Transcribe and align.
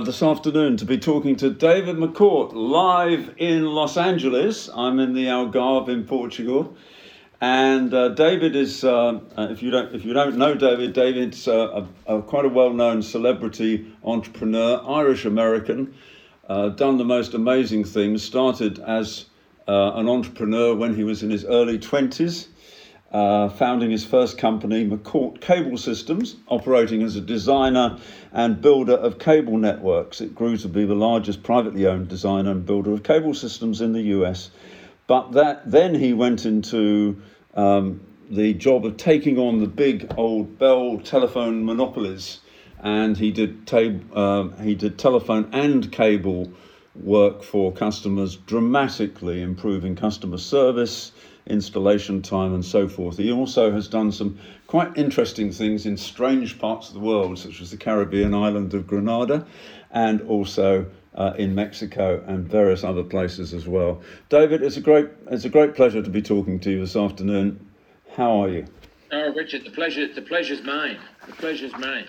this 0.00 0.22
afternoon 0.22 0.74
to 0.78 0.86
be 0.86 0.96
talking 0.96 1.36
to 1.36 1.50
David 1.50 1.96
McCourt 1.96 2.54
live 2.54 3.34
in 3.36 3.66
Los 3.66 3.98
Angeles. 3.98 4.70
I'm 4.74 4.98
in 4.98 5.12
the 5.12 5.26
Algarve 5.26 5.90
in 5.90 6.04
Portugal. 6.04 6.74
And 7.42 7.92
uh, 7.92 8.08
David 8.08 8.56
is, 8.56 8.84
uh, 8.84 9.20
uh 9.36 9.48
if, 9.50 9.62
you 9.62 9.70
don't, 9.70 9.94
if 9.94 10.06
you 10.06 10.14
don't 10.14 10.38
know 10.38 10.54
David, 10.54 10.94
David's 10.94 11.46
uh, 11.46 11.84
a, 12.06 12.16
a, 12.16 12.22
quite 12.22 12.46
a 12.46 12.48
well 12.48 12.72
known 12.72 13.02
celebrity 13.02 13.86
entrepreneur, 14.02 14.82
Irish 14.88 15.26
American, 15.26 15.92
uh, 16.48 16.70
done 16.70 16.96
the 16.96 17.04
most 17.04 17.34
amazing 17.34 17.84
things, 17.84 18.22
started 18.22 18.78
as 18.78 19.26
uh, 19.68 19.92
an 19.96 20.08
entrepreneur 20.08 20.74
when 20.74 20.96
he 20.96 21.04
was 21.04 21.22
in 21.22 21.28
his 21.28 21.44
early 21.44 21.78
20s 21.78 22.46
uh, 23.12 23.50
founding 23.50 23.90
his 23.90 24.04
first 24.04 24.38
company, 24.38 24.88
McCourt 24.88 25.40
Cable 25.40 25.76
Systems, 25.76 26.36
operating 26.48 27.02
as 27.02 27.14
a 27.14 27.20
designer 27.20 27.98
and 28.32 28.60
builder 28.60 28.94
of 28.94 29.18
cable 29.18 29.58
networks. 29.58 30.22
It 30.22 30.34
grew 30.34 30.56
to 30.56 30.68
be 30.68 30.86
the 30.86 30.94
largest 30.94 31.42
privately 31.42 31.86
owned 31.86 32.08
designer 32.08 32.52
and 32.52 32.64
builder 32.64 32.92
of 32.92 33.02
cable 33.02 33.34
systems 33.34 33.82
in 33.82 33.92
the 33.92 34.00
US. 34.00 34.50
But 35.06 35.32
that 35.32 35.70
then 35.70 35.94
he 35.94 36.14
went 36.14 36.46
into 36.46 37.20
um, 37.54 38.00
the 38.30 38.54
job 38.54 38.86
of 38.86 38.96
taking 38.96 39.38
on 39.38 39.58
the 39.58 39.66
big 39.66 40.10
old 40.16 40.58
Bell 40.58 40.98
telephone 40.98 41.66
monopolies, 41.66 42.40
and 42.80 43.18
he 43.18 43.30
did 43.30 43.70
uh, 43.74 44.48
he 44.62 44.74
did 44.74 44.98
telephone 44.98 45.50
and 45.52 45.92
cable 45.92 46.50
work 46.94 47.42
for 47.42 47.72
customers, 47.72 48.36
dramatically 48.36 49.42
improving 49.42 49.96
customer 49.96 50.38
service 50.38 51.12
installation 51.46 52.22
time 52.22 52.54
and 52.54 52.64
so 52.64 52.88
forth. 52.88 53.18
He 53.18 53.32
also 53.32 53.72
has 53.72 53.88
done 53.88 54.12
some 54.12 54.38
quite 54.66 54.96
interesting 54.96 55.52
things 55.52 55.86
in 55.86 55.96
strange 55.96 56.58
parts 56.58 56.88
of 56.88 56.94
the 56.94 57.00
world, 57.00 57.38
such 57.38 57.60
as 57.60 57.70
the 57.70 57.76
Caribbean 57.76 58.34
island 58.34 58.74
of 58.74 58.86
Grenada 58.86 59.46
and 59.90 60.22
also 60.22 60.86
uh, 61.14 61.34
in 61.36 61.54
Mexico 61.54 62.22
and 62.26 62.48
various 62.48 62.84
other 62.84 63.02
places 63.02 63.52
as 63.52 63.66
well. 63.66 64.00
David, 64.28 64.62
it's 64.62 64.76
a 64.76 64.80
great 64.80 65.08
it's 65.30 65.44
a 65.44 65.50
great 65.50 65.74
pleasure 65.74 66.02
to 66.02 66.10
be 66.10 66.22
talking 66.22 66.58
to 66.60 66.70
you 66.70 66.80
this 66.80 66.96
afternoon. 66.96 67.68
How 68.16 68.42
are 68.42 68.48
you? 68.48 68.66
Oh, 69.10 69.32
Richard, 69.34 69.64
the 69.64 69.70
pleasure 69.70 70.12
the 70.12 70.22
pleasure's 70.22 70.62
mine. 70.62 70.98
The 71.26 71.32
pleasure's 71.32 71.72
mine. 71.72 72.06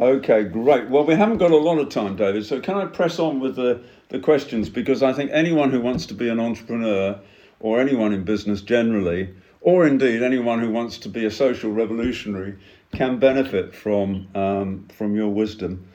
Okay, 0.00 0.44
great. 0.44 0.88
Well, 0.88 1.04
we 1.04 1.14
haven't 1.14 1.38
got 1.38 1.50
a 1.50 1.56
lot 1.56 1.78
of 1.78 1.88
time, 1.90 2.16
David. 2.16 2.46
So 2.46 2.60
can 2.60 2.76
I 2.76 2.86
press 2.86 3.18
on 3.18 3.40
with 3.40 3.56
the, 3.56 3.82
the 4.08 4.18
questions 4.18 4.70
because 4.70 5.02
I 5.02 5.12
think 5.12 5.30
anyone 5.32 5.70
who 5.70 5.80
wants 5.80 6.06
to 6.06 6.14
be 6.14 6.28
an 6.28 6.40
entrepreneur 6.40 7.20
or 7.62 7.80
anyone 7.80 8.12
in 8.12 8.24
business 8.24 8.60
generally, 8.60 9.32
or 9.60 9.86
indeed 9.86 10.20
anyone 10.22 10.58
who 10.58 10.70
wants 10.70 10.98
to 10.98 11.08
be 11.08 11.24
a 11.24 11.30
social 11.30 11.70
revolutionary, 11.70 12.56
can 12.92 13.18
benefit 13.18 13.74
from, 13.74 14.26
um, 14.34 14.86
from 14.92 15.14
your 15.14 15.28
wisdom. 15.28 15.86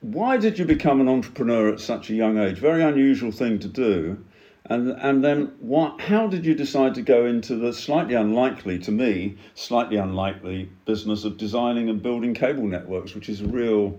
Why 0.00 0.38
did 0.38 0.58
you 0.58 0.64
become 0.64 1.00
an 1.00 1.08
entrepreneur 1.08 1.68
at 1.68 1.80
such 1.80 2.08
a 2.08 2.14
young 2.14 2.38
age? 2.38 2.58
Very 2.58 2.82
unusual 2.82 3.32
thing 3.32 3.58
to 3.58 3.68
do. 3.68 4.24
And, 4.66 4.92
and 4.92 5.24
then 5.24 5.52
what, 5.58 6.00
how 6.00 6.28
did 6.28 6.46
you 6.46 6.54
decide 6.54 6.94
to 6.94 7.02
go 7.02 7.26
into 7.26 7.56
the 7.56 7.72
slightly 7.72 8.14
unlikely, 8.14 8.78
to 8.78 8.92
me, 8.92 9.36
slightly 9.54 9.96
unlikely 9.96 10.70
business 10.84 11.24
of 11.24 11.36
designing 11.36 11.90
and 11.90 12.00
building 12.00 12.34
cable 12.34 12.68
networks, 12.68 13.16
which 13.16 13.28
is 13.28 13.40
a 13.40 13.48
real, 13.48 13.98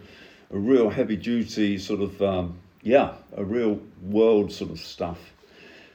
a 0.49 0.57
real 0.57 0.89
heavy 0.89 1.17
duty 1.17 1.77
sort 1.77 1.99
of, 1.99 2.21
um, 2.21 2.57
yeah, 2.83 3.15
a 3.35 3.43
real 3.43 3.81
world 4.01 4.51
sort 4.51 4.71
of 4.71 4.79
stuff. 4.79 5.19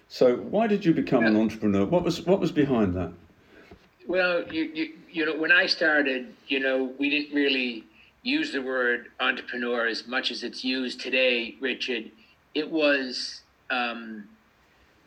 So 0.08 0.36
why 0.36 0.66
did 0.66 0.84
you 0.84 0.94
become 0.94 1.24
an 1.24 1.36
entrepreneur? 1.36 1.84
What 1.84 2.04
was 2.04 2.24
what 2.24 2.40
was 2.40 2.52
behind 2.52 2.94
that? 2.94 3.12
Well, 4.06 4.44
you, 4.52 4.62
you 4.62 4.92
you 5.10 5.26
know 5.26 5.36
when 5.36 5.50
I 5.50 5.66
started, 5.66 6.32
you 6.46 6.60
know, 6.60 6.92
we 6.98 7.10
didn't 7.10 7.34
really 7.34 7.84
use 8.22 8.52
the 8.52 8.62
word 8.62 9.08
entrepreneur 9.20 9.86
as 9.86 10.06
much 10.06 10.30
as 10.30 10.42
it's 10.42 10.64
used 10.64 11.00
today, 11.00 11.56
Richard. 11.60 12.10
It 12.54 12.70
was 12.70 13.42
um, 13.70 14.28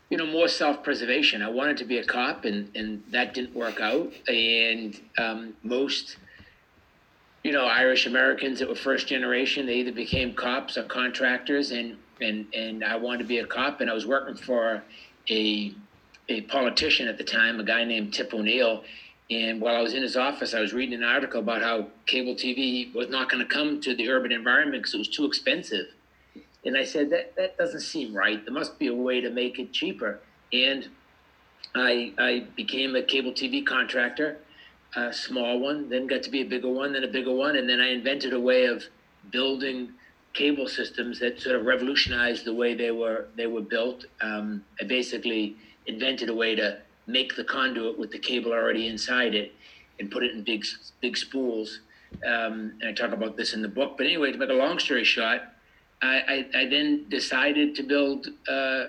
you 0.10 0.18
know 0.18 0.26
more 0.26 0.50
self-preservation. 0.50 1.42
I 1.42 1.50
wanted 1.50 1.78
to 1.78 1.86
be 1.86 2.00
a 2.00 2.04
cop, 2.04 2.44
and 2.44 2.70
and 2.76 3.02
that 3.12 3.34
didn't 3.34 3.56
work 3.56 3.80
out. 3.80 4.12
And 4.28 5.00
um, 5.18 5.54
most 5.64 6.18
you 7.44 7.54
know 7.54 7.66
Irish 7.66 8.06
Americans 8.06 8.60
that 8.60 8.68
were 8.68 8.76
first 8.76 9.08
generation, 9.08 9.66
they 9.66 9.76
either 9.76 9.94
became 9.94 10.34
cops 10.34 10.78
or 10.78 10.84
contractors, 10.84 11.72
and 11.72 11.98
and 12.22 12.46
and 12.54 12.84
I 12.84 12.96
wanted 12.96 13.20
to 13.20 13.24
be 13.26 13.40
a 13.40 13.46
cop, 13.46 13.82
and 13.82 13.90
I 13.90 13.94
was 13.94 14.06
working 14.06 14.36
for 14.36 14.84
a 15.30 15.74
a 16.30 16.42
politician 16.42 17.08
at 17.08 17.18
the 17.18 17.24
time, 17.24 17.60
a 17.60 17.64
guy 17.64 17.84
named 17.84 18.14
Tip 18.14 18.34
O'Neill. 18.34 18.84
And 19.32 19.62
while 19.62 19.76
I 19.76 19.82
was 19.82 19.94
in 19.94 20.02
his 20.02 20.16
office, 20.16 20.54
I 20.54 20.60
was 20.60 20.74
reading 20.74 20.96
an 20.96 21.04
article 21.04 21.40
about 21.40 21.62
how 21.62 21.88
cable 22.06 22.34
TV 22.34 22.94
was 22.94 23.10
not 23.10 23.30
going 23.30 23.46
to 23.46 23.52
come 23.52 23.80
to 23.82 23.96
the 23.96 24.10
urban 24.10 24.32
environment 24.32 24.82
because 24.82 24.94
it 24.94 24.98
was 24.98 25.08
too 25.08 25.26
expensive. 25.26 25.88
And 26.66 26.76
I 26.76 26.84
said 26.84 27.10
that 27.12 27.36
that 27.36 27.58
doesn't 27.58 27.82
seem 27.82 28.14
right. 28.14 28.44
There 28.44 28.54
must 28.54 28.80
be 28.80 28.88
a 28.88 28.94
way 28.94 29.22
to 29.22 29.30
make 29.30 29.60
it 29.60 29.72
cheaper. 29.72 30.20
And 30.52 30.88
I 31.76 32.14
I 32.18 32.46
became 32.56 32.96
a 32.96 33.04
cable 33.04 33.32
TV 33.32 33.66
contractor, 33.66 34.38
a 34.96 35.14
small 35.14 35.60
one, 35.60 35.90
then 35.90 36.08
got 36.08 36.24
to 36.24 36.30
be 36.30 36.42
a 36.42 36.46
bigger 36.46 36.70
one, 36.70 36.94
then 36.94 37.04
a 37.04 37.08
bigger 37.08 37.34
one, 37.34 37.56
and 37.56 37.70
then 37.70 37.80
I 37.80 37.90
invented 37.90 38.34
a 38.34 38.40
way 38.40 38.66
of 38.66 38.84
building 39.32 39.94
cable 40.34 40.68
systems 40.68 41.20
that 41.20 41.40
sort 41.40 41.56
of 41.56 41.66
revolutionized 41.66 42.46
the 42.46 42.54
way 42.54 42.74
they 42.74 42.92
were 42.92 43.28
they 43.36 43.48
were 43.48 43.62
built. 43.62 44.06
Um, 44.22 44.64
I 44.80 44.86
basically 44.86 45.56
invented 45.88 46.30
a 46.30 46.34
way 46.34 46.56
to 46.56 46.80
make 47.08 47.36
the 47.36 47.44
conduit 47.44 47.98
with 47.98 48.12
the 48.12 48.20
cable 48.20 48.52
already 48.52 48.88
inside 48.88 49.34
it 49.36 49.54
and 50.00 50.12
put 50.12 50.24
it 50.24 50.32
in 50.32 50.44
big 50.44 50.66
big 51.02 51.18
spools. 51.18 51.82
Um, 52.26 52.74
and 52.82 52.90
I 52.90 52.94
talk 52.94 53.12
about 53.12 53.38
this 53.38 53.54
in 53.54 53.62
the 53.62 53.68
book. 53.68 53.98
But 53.98 54.06
anyway, 54.08 54.32
to 54.32 54.38
make 54.38 54.50
a 54.50 54.54
long 54.54 54.80
story 54.80 55.04
short, 55.04 55.42
I, 56.02 56.46
I, 56.56 56.62
I 56.62 56.66
then 56.66 57.06
decided 57.10 57.76
to 57.76 57.84
build 57.84 58.28
uh, 58.48 58.86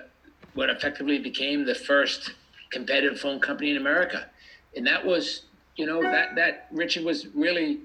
what 0.53 0.69
effectively 0.69 1.19
became 1.19 1.65
the 1.65 1.75
first 1.75 2.33
competitive 2.71 3.19
phone 3.19 3.39
company 3.39 3.71
in 3.71 3.77
America, 3.77 4.27
and 4.75 4.87
that 4.87 5.05
was 5.05 5.43
you 5.75 5.85
know 5.85 6.01
that 6.01 6.35
that 6.35 6.67
Richard 6.71 7.03
was 7.03 7.27
really 7.33 7.79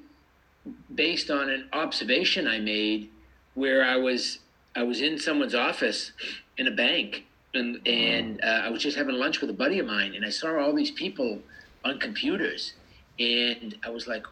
based 0.94 1.30
on 1.30 1.48
an 1.48 1.68
observation 1.72 2.48
I 2.48 2.58
made 2.58 3.10
where 3.56 3.84
I 3.84 3.96
was 3.96 4.38
I 4.76 4.84
was 4.84 5.00
in 5.00 5.18
someone's 5.18 5.54
office 5.54 6.12
in 6.56 6.68
a 6.68 6.70
bank 6.70 7.24
and 7.52 7.80
and 7.86 8.40
uh, 8.44 8.62
I 8.64 8.70
was 8.70 8.80
just 8.82 8.96
having 8.96 9.16
lunch 9.16 9.40
with 9.40 9.50
a 9.50 9.58
buddy 9.64 9.80
of 9.80 9.86
mine 9.86 10.14
and 10.14 10.24
I 10.24 10.30
saw 10.30 10.56
all 10.60 10.74
these 10.74 10.92
people 10.92 11.40
on 11.84 11.98
computers 11.98 12.74
and 13.18 13.76
I 13.82 13.90
was 13.90 14.06
like 14.06 14.24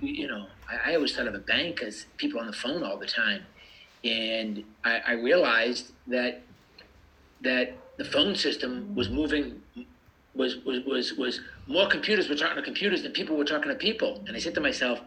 you 0.00 0.26
know 0.26 0.46
I, 0.68 0.92
I 0.92 0.94
always 0.94 1.14
thought 1.14 1.26
of 1.26 1.34
a 1.34 1.38
bank 1.40 1.82
as 1.82 2.06
people 2.16 2.40
on 2.40 2.46
the 2.46 2.52
phone 2.52 2.82
all 2.82 2.96
the 2.96 3.06
time. 3.06 3.42
And 4.04 4.64
I, 4.84 4.98
I 4.98 5.12
realized 5.12 5.92
that 6.06 6.42
that 7.42 7.76
the 7.96 8.04
phone 8.04 8.34
system 8.34 8.94
was 8.94 9.08
moving 9.08 9.60
was, 10.34 10.58
was 10.64 10.84
was 10.84 11.12
was 11.14 11.40
more 11.66 11.88
computers 11.88 12.28
were 12.28 12.36
talking 12.36 12.56
to 12.56 12.62
computers 12.62 13.02
than 13.02 13.12
people 13.12 13.36
were 13.36 13.44
talking 13.44 13.68
to 13.70 13.74
people. 13.74 14.22
And 14.26 14.36
I 14.36 14.38
said 14.38 14.54
to 14.54 14.60
myself 14.60 15.00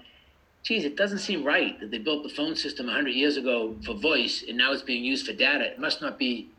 geez, 0.64 0.86
it 0.86 0.96
doesn't 0.96 1.20
seem 1.20 1.44
right 1.44 1.80
that 1.80 1.92
they 1.92 1.98
built 1.98 2.24
the 2.24 2.30
phone 2.30 2.56
system 2.56 2.86
100 2.86 3.10
years 3.10 3.38
ago 3.38 3.76
for 3.86 3.94
voice 3.94 4.44
and 4.48 4.58
now 4.58 4.72
it's 4.72 4.82
being 4.82 5.04
used 5.04 5.26
for 5.26 5.34
data. 5.34 5.66
It 5.66 5.80
must 5.80 6.02
not 6.02 6.18
be, 6.18 6.50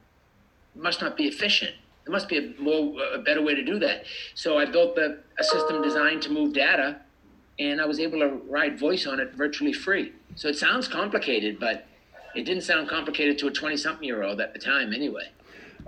must 0.74 1.00
not 1.00 1.16
be 1.16 1.24
efficient. 1.24 1.74
There 2.04 2.12
must 2.12 2.28
be 2.28 2.38
a 2.38 2.60
more, 2.60 2.94
a 3.14 3.18
better 3.18 3.42
way 3.42 3.54
to 3.54 3.62
do 3.62 3.78
that. 3.78 4.04
So 4.34 4.58
I 4.58 4.64
built 4.64 4.96
the, 4.96 5.20
a 5.38 5.44
system 5.44 5.82
designed 5.82 6.22
to 6.22 6.30
move 6.30 6.52
data, 6.52 7.00
and 7.60 7.80
I 7.80 7.86
was 7.86 8.00
able 8.00 8.18
to 8.18 8.40
ride 8.48 8.78
voice 8.78 9.06
on 9.06 9.20
it 9.20 9.34
virtually 9.34 9.72
free. 9.72 10.12
So 10.34 10.48
it 10.48 10.56
sounds 10.56 10.88
complicated, 10.88 11.60
but 11.60 11.86
it 12.34 12.42
didn't 12.42 12.62
sound 12.62 12.88
complicated 12.88 13.38
to 13.38 13.46
a 13.46 13.52
20-something 13.52 14.04
year 14.04 14.24
old 14.24 14.40
at 14.40 14.52
the 14.52 14.58
time, 14.58 14.92
anyway. 14.92 15.30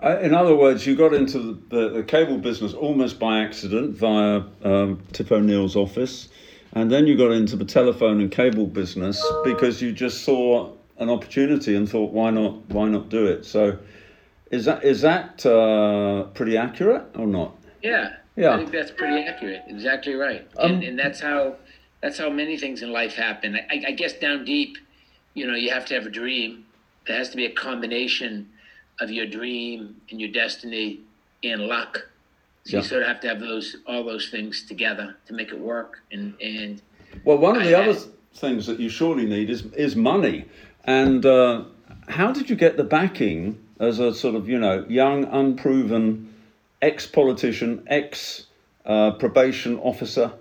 Uh, 0.03 0.19
in 0.21 0.35
other 0.35 0.55
words, 0.55 0.87
you 0.87 0.95
got 0.95 1.15
into 1.15 1.39
the, 1.39 1.53
the, 1.69 1.89
the, 1.91 2.03
cable 2.03 2.37
business 2.37 2.75
almost 2.75 3.19
by 3.19 3.41
accident 3.41 3.97
via 3.97 4.43
um, 4.63 5.01
Tip 5.13 5.33
O'Neill's 5.33 5.77
office. 5.77 6.29
And 6.75 6.91
then 6.91 7.07
you 7.07 7.17
got 7.17 7.31
into 7.31 7.57
the 7.57 7.65
telephone 7.65 8.21
and 8.21 8.31
cable 8.31 8.67
business 8.67 9.25
because 9.45 9.81
you 9.81 9.93
just 9.93 10.25
saw 10.25 10.73
an 10.99 11.09
opportunity 11.09 11.77
and 11.77 11.89
thought, 11.89 12.13
why 12.13 12.31
not? 12.31 12.69
Why 12.69 12.89
not 12.89 13.09
do 13.09 13.27
it? 13.27 13.45
So, 13.45 13.79
is 14.51 14.65
that 14.65 14.85
is 14.85 15.01
that 15.03 15.45
uh, 15.47 16.25
pretty 16.35 16.57
accurate 16.57 17.05
or 17.15 17.27
not? 17.27 17.57
Yeah, 17.83 18.17
yeah. 18.37 18.55
I 18.55 18.57
think 18.59 18.73
that's 18.73 18.91
pretty 18.91 19.25
accurate. 19.27 19.63
Exactly 19.69 20.15
right. 20.15 20.49
Um, 20.57 20.73
and, 20.73 20.85
and 20.85 20.99
that's 20.99 21.21
how 21.21 21.57
that's 22.01 22.19
how 22.19 22.29
many 22.29 22.57
things 22.59 22.83
in 22.83 22.93
life 22.93 23.15
happen. 23.15 23.57
I, 23.57 23.85
I 23.89 23.91
guess 23.93 24.15
down 24.15 24.45
deep, 24.45 24.77
you 25.35 25.47
know, 25.47 25.55
you 25.55 25.71
have 25.71 25.87
to 25.87 25.95
have 25.95 26.07
a 26.07 26.11
dream. 26.11 26.67
There 27.07 27.17
has 27.17 27.29
to 27.31 27.37
be 27.37 27.47
a 27.47 27.53
combination 27.53 28.51
of 29.01 29.11
your 29.11 29.27
dream 29.27 30.01
and 30.11 30.21
your 30.21 30.31
destiny 30.31 31.01
and 31.43 31.63
luck 31.63 32.09
so 32.65 32.77
yeah. 32.77 32.83
you 32.83 32.89
sort 32.89 33.03
of 33.03 33.09
have 33.09 33.21
to 33.21 33.29
have 33.29 33.41
those 33.41 33.77
all 33.87 34.05
those 34.05 34.29
things 34.29 34.65
together 34.67 35.17
to 35.27 35.35
make 35.35 35.49
it 35.49 35.59
work. 35.59 36.01
And 36.11 36.35
and 36.41 36.83
well, 37.25 37.39
one 37.39 37.57
of 37.57 37.65
the 37.65 37.75
I, 37.75 37.89
other 37.89 37.99
things 38.35 38.67
that 38.67 38.81
you 38.81 38.89
surely 38.89 39.27
need 39.27 39.51
is 39.51 39.65
is 39.73 39.97
money. 39.97 40.47
And 40.85 41.25
uh, 41.25 41.65
how 42.09 42.33
did 42.33 42.51
you 42.51 42.57
get 42.57 42.77
the 42.77 42.85
backing 42.85 43.59
as 43.79 43.99
a 43.99 44.15
sort 44.15 44.35
of 44.35 44.49
you 44.49 44.59
know 44.59 44.85
young, 44.89 45.25
unproven 45.25 46.35
ex 46.83 47.07
politician, 47.07 47.85
ex 47.87 48.47
uh, 48.85 49.13
probation 49.13 49.79
officer? 49.79 50.33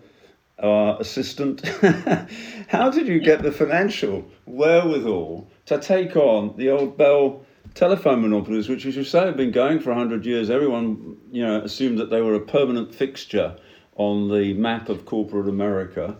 uh, 0.64 0.98
assistant. 1.00 1.66
How 2.68 2.90
did 2.90 3.08
you 3.08 3.20
get 3.20 3.44
the 3.44 3.52
financial 3.52 4.26
wherewithal 4.46 5.48
to 5.66 5.80
take 5.80 6.16
on 6.16 6.56
the 6.58 6.70
old 6.70 6.98
Bell 6.98 7.46
telephone 7.76 8.22
monopolies, 8.22 8.70
which, 8.70 8.86
as 8.86 8.96
you 8.96 9.04
say, 9.04 9.26
have 9.26 9.38
been 9.38 9.52
going 9.52 9.80
for 9.80 9.90
100 9.90 10.26
years? 10.26 10.50
Everyone 10.50 11.18
you 11.32 11.46
know, 11.46 11.62
assumed 11.62 11.98
that 12.00 12.10
they 12.10 12.22
were 12.22 12.36
a 12.36 12.40
permanent 12.40 12.94
fixture 12.94 13.58
on 13.96 14.30
the 14.30 14.54
map 14.54 14.90
of 14.90 15.06
corporate 15.06 15.48
America. 15.48 16.18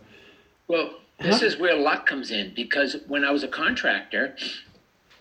Well, 0.68 0.92
this 1.20 1.42
How? 1.42 1.48
is 1.48 1.58
where 1.58 1.76
luck 1.76 2.06
comes 2.06 2.32
in 2.32 2.54
because 2.56 2.98
when 3.08 3.24
I 3.24 3.32
was 3.32 3.44
a 3.44 3.48
contractor, 3.48 4.36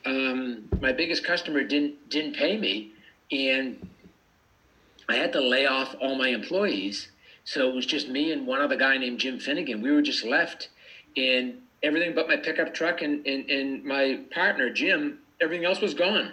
um, 0.05 0.69
my 0.81 0.93
biggest 0.93 1.25
customer 1.25 1.63
didn't 1.63 2.09
didn't 2.09 2.35
pay 2.35 2.57
me, 2.57 2.93
and 3.31 3.89
I 5.09 5.17
had 5.17 5.33
to 5.35 5.41
lay 5.41 5.67
off 5.67 5.95
all 6.01 6.17
my 6.17 6.29
employees. 6.29 7.09
So 7.45 7.69
it 7.69 7.75
was 7.75 7.87
just 7.87 8.09
me 8.09 8.33
and 8.33 8.47
one 8.47 8.61
other 8.61 8.77
guy 8.77 8.97
named 8.99 9.19
Jim 9.19 9.39
Finnegan. 9.39 9.83
We 9.83 9.91
were 9.91 10.03
just 10.03 10.25
left, 10.25 10.69
and 11.17 11.59
everything 11.83 12.15
but 12.15 12.29
my 12.29 12.37
pickup 12.37 12.73
truck 12.73 13.03
and, 13.03 13.27
and, 13.27 13.51
and 13.51 13.85
my 13.85 14.21
partner 14.33 14.71
Jim, 14.71 15.19
everything 15.43 15.67
else 15.67 15.81
was 15.81 15.93
gone. 15.93 16.33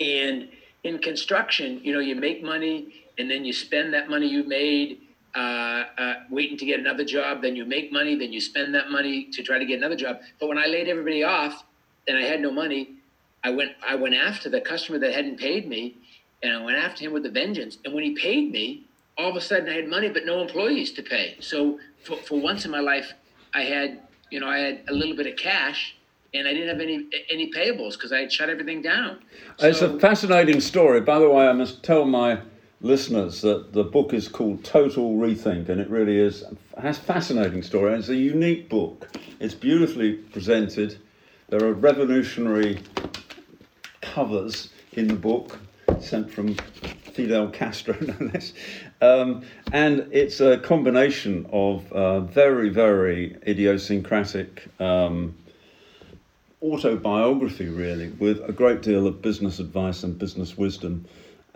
And 0.00 0.48
in 0.82 0.98
construction, 0.98 1.80
you 1.82 1.92
know, 1.92 2.00
you 2.00 2.14
make 2.14 2.42
money 2.42 3.04
and 3.18 3.30
then 3.30 3.44
you 3.44 3.52
spend 3.52 3.92
that 3.94 4.08
money 4.08 4.26
you 4.26 4.44
made 4.44 5.00
uh, 5.34 5.84
uh, 5.98 6.14
waiting 6.30 6.56
to 6.56 6.64
get 6.64 6.80
another 6.80 7.04
job. 7.04 7.42
Then 7.42 7.54
you 7.54 7.64
make 7.64 7.92
money, 7.92 8.16
then 8.16 8.32
you 8.32 8.40
spend 8.40 8.74
that 8.74 8.90
money 8.90 9.28
to 9.32 9.42
try 9.42 9.58
to 9.58 9.66
get 9.66 9.78
another 9.78 9.96
job. 9.96 10.20
But 10.40 10.48
when 10.48 10.58
I 10.58 10.66
laid 10.66 10.88
everybody 10.88 11.22
off 11.22 11.64
and 12.06 12.16
I 12.16 12.22
had 12.22 12.40
no 12.40 12.50
money, 12.50 12.94
I 13.44 13.50
went 13.50 13.72
I 13.86 13.94
went 13.94 14.14
after 14.14 14.48
the 14.48 14.60
customer 14.60 14.98
that 14.98 15.14
hadn't 15.14 15.38
paid 15.38 15.68
me, 15.68 15.96
and 16.42 16.52
I 16.52 16.64
went 16.64 16.76
after 16.76 17.04
him 17.04 17.12
with 17.12 17.24
a 17.26 17.30
vengeance. 17.30 17.78
And 17.84 17.94
when 17.94 18.02
he 18.02 18.14
paid 18.14 18.50
me, 18.50 18.84
all 19.16 19.30
of 19.30 19.36
a 19.36 19.40
sudden 19.40 19.68
I 19.68 19.74
had 19.74 19.88
money 19.88 20.08
but 20.08 20.24
no 20.24 20.40
employees 20.40 20.92
to 20.92 21.02
pay. 21.02 21.36
So 21.40 21.78
for, 22.04 22.16
for 22.16 22.40
once 22.40 22.64
in 22.64 22.70
my 22.70 22.80
life, 22.80 23.12
I 23.54 23.62
had 23.62 24.00
you 24.30 24.40
know 24.40 24.48
I 24.48 24.58
had 24.58 24.80
a 24.88 24.92
little 24.92 25.14
bit 25.14 25.26
of 25.26 25.36
cash 25.36 25.94
and 26.34 26.46
I 26.46 26.52
didn't 26.52 26.68
have 26.68 26.80
any 26.80 27.06
any 27.30 27.50
payables 27.50 27.94
because 27.94 28.12
I 28.12 28.20
had 28.20 28.32
shut 28.32 28.50
everything 28.50 28.82
down. 28.82 29.18
So, 29.58 29.68
it's 29.68 29.82
a 29.82 29.98
fascinating 29.98 30.60
story. 30.60 31.00
By 31.00 31.18
the 31.18 31.28
way, 31.28 31.48
I 31.48 31.52
must 31.52 31.82
tell 31.82 32.04
my 32.04 32.40
listeners 32.80 33.40
that 33.42 33.72
the 33.72 33.84
book 33.84 34.12
is 34.12 34.28
called 34.28 34.62
Total 34.64 35.14
Rethink, 35.14 35.68
and 35.68 35.80
it 35.80 35.88
really 35.88 36.18
is 36.18 36.44
has 36.80 36.98
fascinating 36.98 37.62
story. 37.62 37.94
It's 37.94 38.08
a 38.08 38.16
unique 38.16 38.68
book. 38.68 39.08
It's 39.40 39.54
beautifully 39.54 40.14
presented. 40.14 40.98
There 41.48 41.64
are 41.64 41.72
revolutionary 41.72 42.80
covers 44.00 44.70
in 44.92 45.08
the 45.08 45.14
book 45.14 45.58
sent 46.00 46.30
from 46.30 46.54
Fidel 47.14 47.48
Castro, 47.50 47.96
no 48.00 48.30
less. 48.32 48.52
Um, 49.00 49.42
and 49.72 50.06
it's 50.12 50.40
a 50.40 50.58
combination 50.58 51.46
of 51.52 51.90
uh, 51.92 52.20
very, 52.20 52.68
very 52.68 53.36
idiosyncratic 53.46 54.68
um, 54.80 55.34
autobiography, 56.72 57.68
really, 57.68 58.08
with 58.08 58.40
a 58.48 58.52
great 58.52 58.82
deal 58.82 59.06
of 59.06 59.22
business 59.22 59.58
advice 59.58 60.02
and 60.02 60.18
business 60.18 60.56
wisdom 60.56 61.06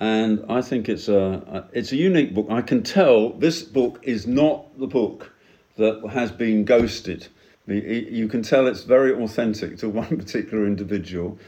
and 0.03 0.45
I 0.49 0.63
think 0.63 0.89
it's 0.89 1.09
a 1.09 1.69
it's 1.73 1.93
a 1.93 1.97
unique 1.97 2.35
book. 2.35 2.49
I 2.51 2.61
can 2.61 2.83
tell 2.83 3.31
this 3.31 3.63
book 3.63 4.01
is 4.03 4.27
not 4.27 4.77
the 4.77 4.89
book 4.89 5.33
that 5.77 6.03
has 6.11 6.33
been 6.33 6.65
ghosted. 6.65 7.29
You 7.69 8.27
can 8.27 8.43
tell 8.43 8.67
it's 8.67 8.83
very 8.83 9.13
authentic 9.15 9.79
to 9.79 9.89
one 10.03 10.19
particular 10.19 10.67
individual, 10.67 11.39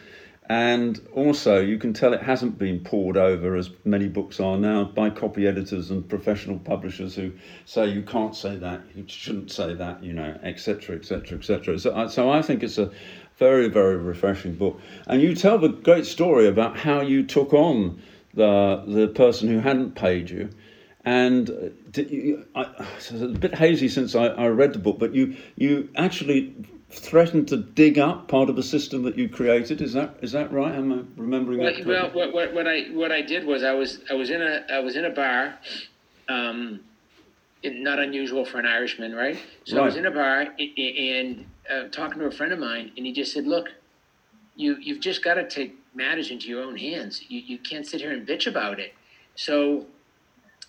and 0.49 1.01
also 1.13 1.61
you 1.61 1.79
can 1.79 1.93
tell 1.93 2.13
it 2.13 2.23
hasn't 2.23 2.57
been 2.57 2.79
poured 2.79 3.17
over 3.17 3.57
as 3.57 3.71
many 3.85 4.07
books 4.07 4.39
are 4.39 4.57
now 4.57 4.85
by 4.85 5.11
copy 5.11 5.49
editors 5.49 5.91
and 5.91 6.09
professional 6.09 6.59
publishers 6.59 7.17
who 7.17 7.33
say 7.65 7.89
you 7.89 8.03
can't 8.03 8.37
say 8.37 8.55
that, 8.57 8.83
you 8.95 9.05
shouldn't 9.09 9.51
say 9.51 9.75
that, 9.75 10.01
you 10.01 10.13
know, 10.13 10.39
etc., 10.45 10.95
etc., 10.95 11.39
etc. 11.39 11.77
So, 11.79 12.07
so 12.07 12.31
I 12.31 12.41
think 12.41 12.63
it's 12.63 12.79
a 12.79 12.93
very 13.45 13.69
very 13.69 13.97
refreshing 13.97 14.55
book, 14.55 14.81
and 15.07 15.21
you 15.21 15.35
tell 15.35 15.59
the 15.59 15.69
great 15.69 16.07
story 16.07 16.47
about 16.47 16.79
how 16.79 17.01
you 17.01 17.23
took 17.37 17.53
on 17.53 18.01
the 18.35 18.83
the 18.87 19.09
person 19.09 19.49
who 19.49 19.61
hadn't 19.61 19.95
paid 19.95 20.31
you. 20.31 20.49
And 21.07 21.51
uh, 21.51 22.01
you, 22.01 22.47
I, 22.55 22.63
it's 22.97 23.11
a 23.11 23.29
bit 23.29 23.55
hazy 23.55 23.89
since 23.89 24.15
I, 24.15 24.27
I 24.29 24.47
read 24.47 24.73
the 24.73 24.79
book, 24.79 24.99
but 24.99 25.15
you 25.15 25.37
you 25.57 25.89
actually 25.97 26.55
threatened 26.91 27.49
to 27.49 27.57
dig 27.57 27.99
up 27.99 28.29
part 28.29 28.49
of 28.49 28.57
the 28.57 28.63
system 28.63 29.03
that 29.03 29.19
you 29.19 29.29
created. 29.29 29.81
Is 29.81 29.93
that 29.93 30.17
is 30.23 30.33
that 30.33 30.53
right? 30.53 30.75
Am 30.75 30.93
I 30.93 31.21
remembering 31.21 31.59
well, 31.61 31.75
that? 31.75 31.87
Well, 31.87 32.11
what, 32.13 32.33
what, 32.33 32.55
what, 32.55 32.67
I 32.67 32.85
what 32.93 33.13
I 33.13 33.23
did 33.23 33.47
was 33.47 33.63
I 33.63 33.73
was 33.73 34.01
I 34.11 34.15
was 34.15 34.31
in 34.31 34.41
a 34.41 34.65
I 34.73 34.81
was 34.81 34.97
in 34.97 35.05
a 35.05 35.11
bar, 35.11 35.59
um, 36.29 36.81
not 37.65 37.99
unusual 37.99 38.45
for 38.45 38.59
an 38.59 38.67
Irishman, 38.67 39.15
right? 39.15 39.39
So 39.65 39.77
right. 39.77 39.83
I 39.83 39.87
was 39.87 39.97
in 39.97 40.07
a 40.07 40.11
bar 40.11 40.47
and 40.59 41.47
uh, 41.71 41.89
talking 41.89 42.21
to 42.21 42.27
a 42.27 42.31
friend 42.31 42.53
of 42.53 42.59
mine, 42.59 42.93
and 42.97 43.07
he 43.07 43.13
just 43.13 43.33
said, 43.33 43.47
"Look, 43.47 43.69
you 44.57 44.77
you've 44.81 45.01
just 45.01 45.23
got 45.23 45.35
to 45.35 45.49
take 45.49 45.77
matters 45.95 46.31
into 46.31 46.49
your 46.49 46.63
own 46.63 46.77
hands. 46.77 47.23
You, 47.29 47.41
you 47.41 47.59
can't 47.59 47.87
sit 47.87 48.01
here 48.01 48.13
and 48.13 48.27
bitch 48.27 48.47
about 48.47 48.81
it. 48.81 48.95
So 49.37 49.87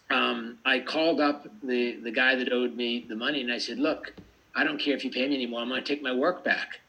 um, 0.09 0.57
I 0.65 0.79
called 0.79 1.19
up 1.19 1.47
the, 1.63 1.97
the 1.97 2.11
guy 2.11 2.35
that 2.35 2.51
owed 2.51 2.75
me 2.75 3.05
the 3.07 3.15
money 3.15 3.41
and 3.41 3.51
I 3.51 3.57
said, 3.57 3.79
look, 3.79 4.13
I 4.55 4.63
don't 4.63 4.79
care 4.79 4.95
if 4.95 5.03
you 5.03 5.11
pay 5.11 5.27
me 5.27 5.35
anymore. 5.35 5.61
I'm 5.61 5.69
going 5.69 5.83
to 5.83 5.87
take 5.87 6.01
my 6.01 6.13
work 6.13 6.43
back. 6.43 6.79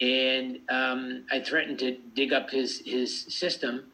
And 0.00 0.58
um, 0.68 1.24
I 1.30 1.40
threatened 1.40 1.78
to 1.78 1.96
dig 2.14 2.32
up 2.32 2.50
his, 2.50 2.82
his 2.84 3.22
system. 3.28 3.84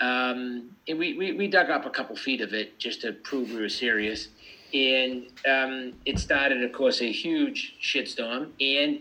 Um, 0.00 0.76
and 0.86 0.98
we, 0.98 1.16
we, 1.16 1.32
we, 1.32 1.48
dug 1.48 1.70
up 1.70 1.86
a 1.86 1.90
couple 1.90 2.14
feet 2.16 2.42
of 2.42 2.52
it 2.52 2.78
just 2.78 3.00
to 3.00 3.12
prove 3.12 3.50
we 3.50 3.60
were 3.60 3.70
serious. 3.70 4.28
And 4.74 5.26
um, 5.48 5.92
it 6.04 6.18
started, 6.18 6.62
of 6.62 6.72
course, 6.72 7.00
a 7.00 7.10
huge 7.10 7.74
shitstorm. 7.80 8.50
And 8.60 9.00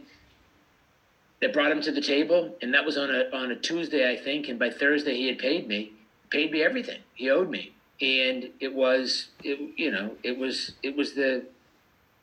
that 1.41 1.53
brought 1.53 1.71
him 1.71 1.81
to 1.81 1.91
the 1.91 2.01
table, 2.01 2.55
and 2.61 2.73
that 2.73 2.85
was 2.85 2.97
on 2.97 3.09
a 3.09 3.29
on 3.35 3.51
a 3.51 3.55
Tuesday, 3.55 4.09
I 4.09 4.17
think. 4.17 4.47
And 4.47 4.57
by 4.57 4.69
Thursday, 4.69 5.15
he 5.15 5.27
had 5.27 5.37
paid 5.37 5.67
me, 5.67 5.91
paid 6.29 6.51
me 6.51 6.63
everything 6.63 6.99
he 7.13 7.29
owed 7.29 7.49
me, 7.49 7.73
and 8.01 8.49
it 8.59 8.73
was, 8.73 9.29
it, 9.43 9.59
you 9.77 9.91
know, 9.91 10.11
it 10.23 10.37
was 10.37 10.73
it 10.81 10.95
was 10.95 11.13
the 11.13 11.45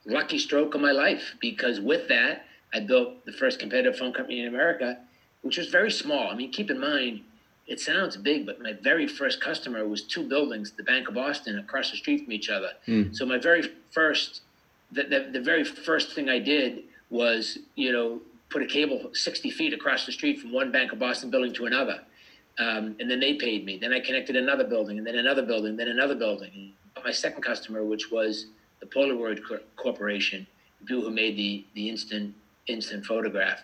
lucky 0.05 0.39
stroke 0.39 0.75
of 0.75 0.81
my 0.81 0.93
life 0.93 1.35
because 1.41 1.79
with 1.79 2.09
that, 2.09 2.47
I 2.73 2.81
built 2.81 3.25
the 3.25 3.33
first 3.33 3.59
competitive 3.59 3.97
phone 3.97 4.12
company 4.12 4.41
in 4.41 4.49
America, 4.49 4.99
which 5.43 5.59
was 5.59 5.69
very 5.69 5.91
small. 5.91 6.29
I 6.29 6.35
mean, 6.35 6.50
keep 6.50 6.71
in 6.71 6.81
mind, 6.81 7.21
it 7.67 7.81
sounds 7.81 8.17
big, 8.17 8.44
but 8.44 8.61
my 8.61 8.73
very 8.73 9.06
first 9.06 9.41
customer 9.41 9.87
was 9.87 10.03
two 10.03 10.29
buildings, 10.29 10.73
the 10.73 10.82
Bank 10.82 11.09
of 11.09 11.14
Boston, 11.14 11.59
across 11.59 11.91
the 11.91 11.97
street 11.97 12.25
from 12.25 12.32
each 12.32 12.50
other. 12.50 12.70
Mm. 12.88 13.14
So 13.14 13.25
my 13.25 13.38
very 13.38 13.62
first, 13.91 14.43
the, 14.91 15.05
the, 15.05 15.31
the 15.32 15.41
very 15.41 15.64
first 15.64 16.12
thing 16.14 16.29
I 16.29 16.38
did 16.38 16.85
was, 17.11 17.59
you 17.76 17.93
know, 17.93 18.20
put 18.50 18.62
a 18.62 18.67
cable 18.67 19.11
60 19.12 19.50
feet 19.50 19.73
across 19.73 20.06
the 20.06 20.12
street 20.12 20.41
from 20.41 20.53
one 20.53 20.70
Bank 20.70 20.93
of 20.93 20.99
Boston 20.99 21.31
building 21.31 21.55
to 21.55 21.67
another. 21.67 22.00
Um, 22.59 22.96
and 23.01 23.10
then 23.10 23.20
they 23.20 23.34
paid 23.34 23.65
me. 23.65 23.79
Then 23.79 23.93
I 23.93 24.01
connected 24.01 24.36
another 24.36 24.65
building, 24.65 24.98
and 24.98 25.06
then 25.06 25.17
another 25.17 25.43
building, 25.43 25.77
then 25.77 25.89
another 25.89 26.15
building. 26.15 26.72
My 27.03 27.10
second 27.10 27.43
customer, 27.43 27.84
which 27.84 28.10
was 28.10 28.46
the 28.81 28.86
Polaroid 28.86 29.41
Corporation, 29.77 30.46
the 30.81 30.86
people 30.86 31.03
who 31.03 31.10
made 31.10 31.36
the 31.36 31.65
the 31.75 31.89
instant 31.89 32.34
instant 32.67 33.06
photograph, 33.06 33.63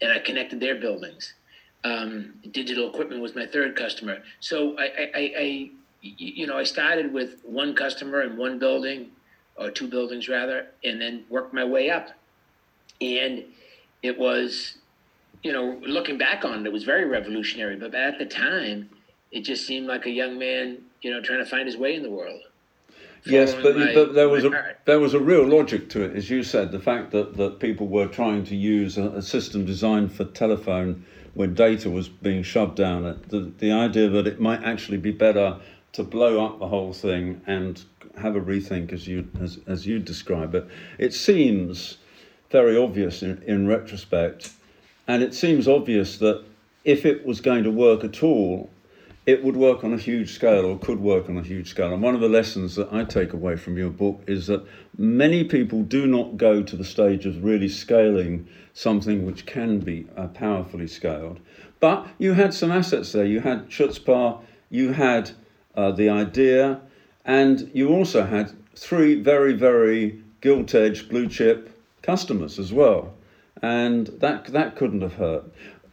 and 0.00 0.10
I 0.10 0.18
connected 0.18 0.58
their 0.58 0.76
buildings. 0.76 1.34
Um, 1.84 2.34
digital 2.50 2.88
equipment 2.88 3.20
was 3.20 3.34
my 3.34 3.46
third 3.46 3.76
customer. 3.76 4.18
So 4.40 4.76
I, 4.78 4.84
I, 4.84 5.10
I, 5.14 5.34
I, 5.38 5.70
you 6.00 6.46
know, 6.46 6.56
I 6.56 6.64
started 6.64 7.12
with 7.12 7.42
one 7.44 7.74
customer 7.74 8.22
in 8.22 8.36
one 8.36 8.58
building, 8.58 9.10
or 9.56 9.70
two 9.70 9.88
buildings 9.88 10.28
rather, 10.28 10.66
and 10.82 11.00
then 11.00 11.24
worked 11.28 11.54
my 11.54 11.64
way 11.64 11.90
up. 11.90 12.08
And 13.00 13.44
it 14.02 14.18
was, 14.18 14.78
you 15.42 15.52
know, 15.52 15.80
looking 15.86 16.18
back 16.18 16.44
on 16.44 16.60
it, 16.60 16.66
it 16.66 16.72
was 16.72 16.84
very 16.84 17.04
revolutionary. 17.04 17.76
But 17.76 17.94
at 17.94 18.18
the 18.18 18.26
time, 18.26 18.90
it 19.30 19.40
just 19.40 19.66
seemed 19.66 19.86
like 19.86 20.06
a 20.06 20.10
young 20.10 20.38
man, 20.38 20.78
you 21.02 21.10
know, 21.10 21.20
trying 21.20 21.40
to 21.40 21.46
find 21.46 21.66
his 21.66 21.76
way 21.76 21.94
in 21.94 22.02
the 22.02 22.10
world. 22.10 22.40
Yes, 23.26 23.54
but, 23.54 23.76
my, 23.76 23.94
but 23.94 24.12
there 24.12 24.28
was 24.28 24.44
a 24.44 24.50
heart. 24.50 24.80
there 24.84 25.00
was 25.00 25.14
a 25.14 25.18
real 25.18 25.46
logic 25.46 25.88
to 25.90 26.02
it, 26.02 26.14
as 26.14 26.28
you 26.28 26.42
said. 26.42 26.70
The 26.72 26.78
fact 26.78 27.10
that, 27.12 27.38
that 27.38 27.58
people 27.58 27.88
were 27.88 28.06
trying 28.06 28.44
to 28.44 28.54
use 28.54 28.98
a, 28.98 29.08
a 29.12 29.22
system 29.22 29.64
designed 29.64 30.12
for 30.12 30.24
telephone 30.26 31.06
when 31.34 31.54
data 31.54 31.90
was 31.90 32.08
being 32.08 32.42
shoved 32.42 32.76
down 32.76 33.02
the, 33.28 33.52
the 33.58 33.72
idea 33.72 34.08
that 34.08 34.26
it 34.26 34.40
might 34.40 34.62
actually 34.62 34.98
be 34.98 35.10
better 35.10 35.58
to 35.92 36.02
blow 36.02 36.44
up 36.44 36.58
the 36.58 36.68
whole 36.68 36.92
thing 36.92 37.40
and 37.46 37.84
have 38.18 38.36
a 38.36 38.40
rethink 38.40 38.92
as 38.92 39.06
you 39.06 39.28
as, 39.40 39.58
as 39.66 39.86
you 39.86 39.98
describe 39.98 40.54
it. 40.54 40.66
It 40.98 41.12
seems 41.12 41.98
very 42.50 42.76
obvious 42.76 43.22
in, 43.22 43.42
in 43.42 43.66
retrospect. 43.66 44.52
And 45.06 45.22
it 45.22 45.34
seems 45.34 45.66
obvious 45.68 46.18
that 46.18 46.44
if 46.84 47.04
it 47.04 47.26
was 47.26 47.40
going 47.40 47.64
to 47.64 47.70
work 47.70 48.04
at 48.04 48.22
all, 48.22 48.70
it 49.26 49.42
would 49.42 49.56
work 49.56 49.84
on 49.84 49.92
a 49.94 49.96
huge 49.96 50.32
scale 50.32 50.66
or 50.66 50.78
could 50.78 51.00
work 51.00 51.28
on 51.28 51.38
a 51.38 51.42
huge 51.42 51.70
scale. 51.70 51.92
And 51.92 52.02
one 52.02 52.14
of 52.14 52.20
the 52.20 52.28
lessons 52.28 52.76
that 52.76 52.92
I 52.92 53.04
take 53.04 53.32
away 53.32 53.56
from 53.56 53.78
your 53.78 53.90
book 53.90 54.22
is 54.26 54.46
that 54.48 54.66
many 54.98 55.44
people 55.44 55.82
do 55.82 56.06
not 56.06 56.36
go 56.36 56.62
to 56.62 56.76
the 56.76 56.84
stage 56.84 57.24
of 57.24 57.42
really 57.42 57.68
scaling 57.68 58.46
something 58.74 59.24
which 59.24 59.46
can 59.46 59.78
be 59.80 60.06
uh, 60.16 60.26
powerfully 60.28 60.86
scaled. 60.86 61.40
But 61.80 62.06
you 62.18 62.34
had 62.34 62.52
some 62.52 62.70
assets 62.70 63.12
there. 63.12 63.24
You 63.24 63.40
had 63.40 63.70
chutzpah, 63.70 64.42
you 64.68 64.92
had 64.92 65.30
uh, 65.74 65.92
the 65.92 66.10
idea, 66.10 66.80
and 67.24 67.70
you 67.72 67.90
also 67.90 68.24
had 68.24 68.52
three 68.76 69.14
very, 69.14 69.54
very 69.54 70.22
gilt 70.40 70.74
edge 70.74 71.08
blue 71.08 71.28
chip 71.28 71.70
customers 72.02 72.58
as 72.58 72.72
well, 72.72 73.14
and 73.62 74.08
that 74.18 74.44
that 74.46 74.76
couldn't 74.76 75.00
have 75.00 75.14
hurt. 75.14 75.44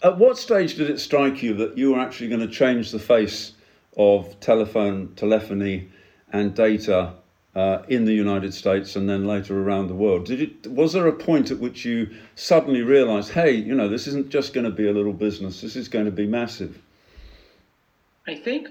At 0.03 0.17
what 0.17 0.38
stage 0.38 0.75
did 0.75 0.89
it 0.89 1.00
strike 1.00 1.43
you 1.43 1.53
that 1.55 1.77
you 1.77 1.91
were 1.91 2.00
actually 2.00 2.29
going 2.29 2.41
to 2.41 2.48
change 2.48 2.91
the 2.91 3.00
face 3.00 3.53
of 3.98 4.39
telephone 4.39 5.13
telephony 5.15 5.89
and 6.31 6.55
data 6.55 7.13
uh, 7.55 7.84
in 7.88 8.05
the 8.05 8.13
United 8.13 8.53
States 8.53 8.96
and 8.96 9.10
then 9.10 9.27
later 9.27 9.62
around 9.62 9.88
the 9.88 9.93
world. 9.93 10.25
Did 10.25 10.41
it, 10.41 10.72
was 10.72 10.93
there 10.93 11.08
a 11.08 11.13
point 11.13 11.51
at 11.51 11.60
which 11.60 11.86
you 11.86 12.10
suddenly 12.36 12.81
realized, 12.81 13.31
hey, 13.31 13.51
you 13.51 13.75
know, 13.75 13.89
this 13.89 14.08
isn't 14.08 14.29
just 14.29 14.53
going 14.53 14.63
to 14.63 14.72
be 14.72 14.88
a 14.88 14.93
little 14.93 15.13
business, 15.13 15.62
this 15.62 15.75
is 15.75 15.88
going 15.88 16.05
to 16.05 16.12
be 16.12 16.25
massive? 16.25 16.81
I 18.27 18.36
think 18.36 18.70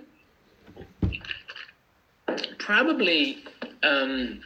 probably 2.59 3.45
um, 3.83 4.41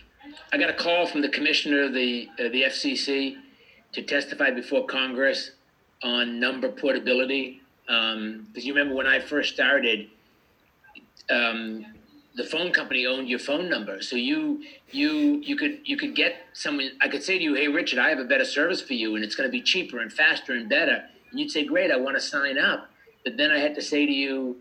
I 0.52 0.58
got 0.58 0.70
a 0.70 0.74
call 0.74 1.06
from 1.06 1.22
the 1.22 1.28
commissioner 1.28 1.84
of 1.84 1.94
the, 1.94 2.28
uh, 2.38 2.48
the 2.48 2.62
FCC 2.62 3.36
to 3.92 4.02
testify 4.02 4.50
before 4.50 4.86
Congress 4.86 5.52
on 6.02 6.40
number 6.40 6.68
portability. 6.68 7.60
Because 7.86 8.14
um, 8.14 8.46
you 8.54 8.74
remember 8.74 8.94
when 8.94 9.06
I 9.06 9.20
first 9.20 9.54
started, 9.54 10.08
um, 11.30 11.86
the 12.36 12.44
phone 12.44 12.72
company 12.72 13.06
owned 13.06 13.28
your 13.28 13.38
phone 13.38 13.68
number. 13.68 14.02
So 14.02 14.16
you 14.16 14.62
you 14.90 15.40
you 15.44 15.56
could 15.56 15.80
you 15.84 15.96
could 15.96 16.14
get 16.14 16.34
someone 16.52 16.90
i 17.00 17.08
could 17.08 17.22
say 17.22 17.38
to 17.38 17.44
you 17.44 17.54
hey 17.54 17.68
richard 17.68 17.98
i 17.98 18.08
have 18.08 18.18
a 18.18 18.24
better 18.24 18.44
service 18.44 18.80
for 18.80 18.94
you 18.94 19.14
and 19.14 19.24
it's 19.24 19.34
going 19.34 19.48
to 19.48 19.52
be 19.52 19.62
cheaper 19.62 20.00
and 20.00 20.12
faster 20.12 20.52
and 20.52 20.68
better. 20.68 21.04
And 21.30 21.40
you'd 21.40 21.50
say 21.50 21.64
great 21.64 21.90
i 21.90 21.96
want 21.96 22.16
to 22.16 22.20
sign 22.20 22.58
up. 22.58 22.90
But 23.24 23.36
then 23.36 23.50
i 23.50 23.58
had 23.58 23.74
to 23.76 23.82
say 23.82 24.04
to 24.04 24.12
you 24.12 24.56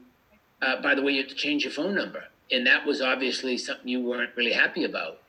uh, 0.61 0.81
by 0.81 0.95
the 0.95 1.01
way 1.01 1.13
you 1.13 1.21
have 1.21 1.29
to 1.29 1.35
change 1.35 1.63
your 1.63 1.73
phone 1.73 1.95
number. 1.95 2.23
And 2.51 2.67
that 2.67 2.85
was 2.85 3.01
obviously 3.01 3.57
something 3.57 3.87
you 3.87 4.01
weren't 4.01 4.31
really 4.35 4.53
happy 4.53 4.83
about. 4.83 5.19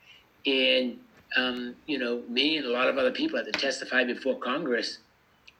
And 0.45 0.99
um, 1.35 1.75
you 1.87 1.97
know 1.97 2.21
me 2.29 2.57
and 2.57 2.65
a 2.65 2.69
lot 2.69 2.87
of 2.87 2.97
other 2.97 3.11
people 3.11 3.37
had 3.37 3.51
to 3.51 3.59
testify 3.59 4.03
before 4.03 4.37
congress 4.39 4.99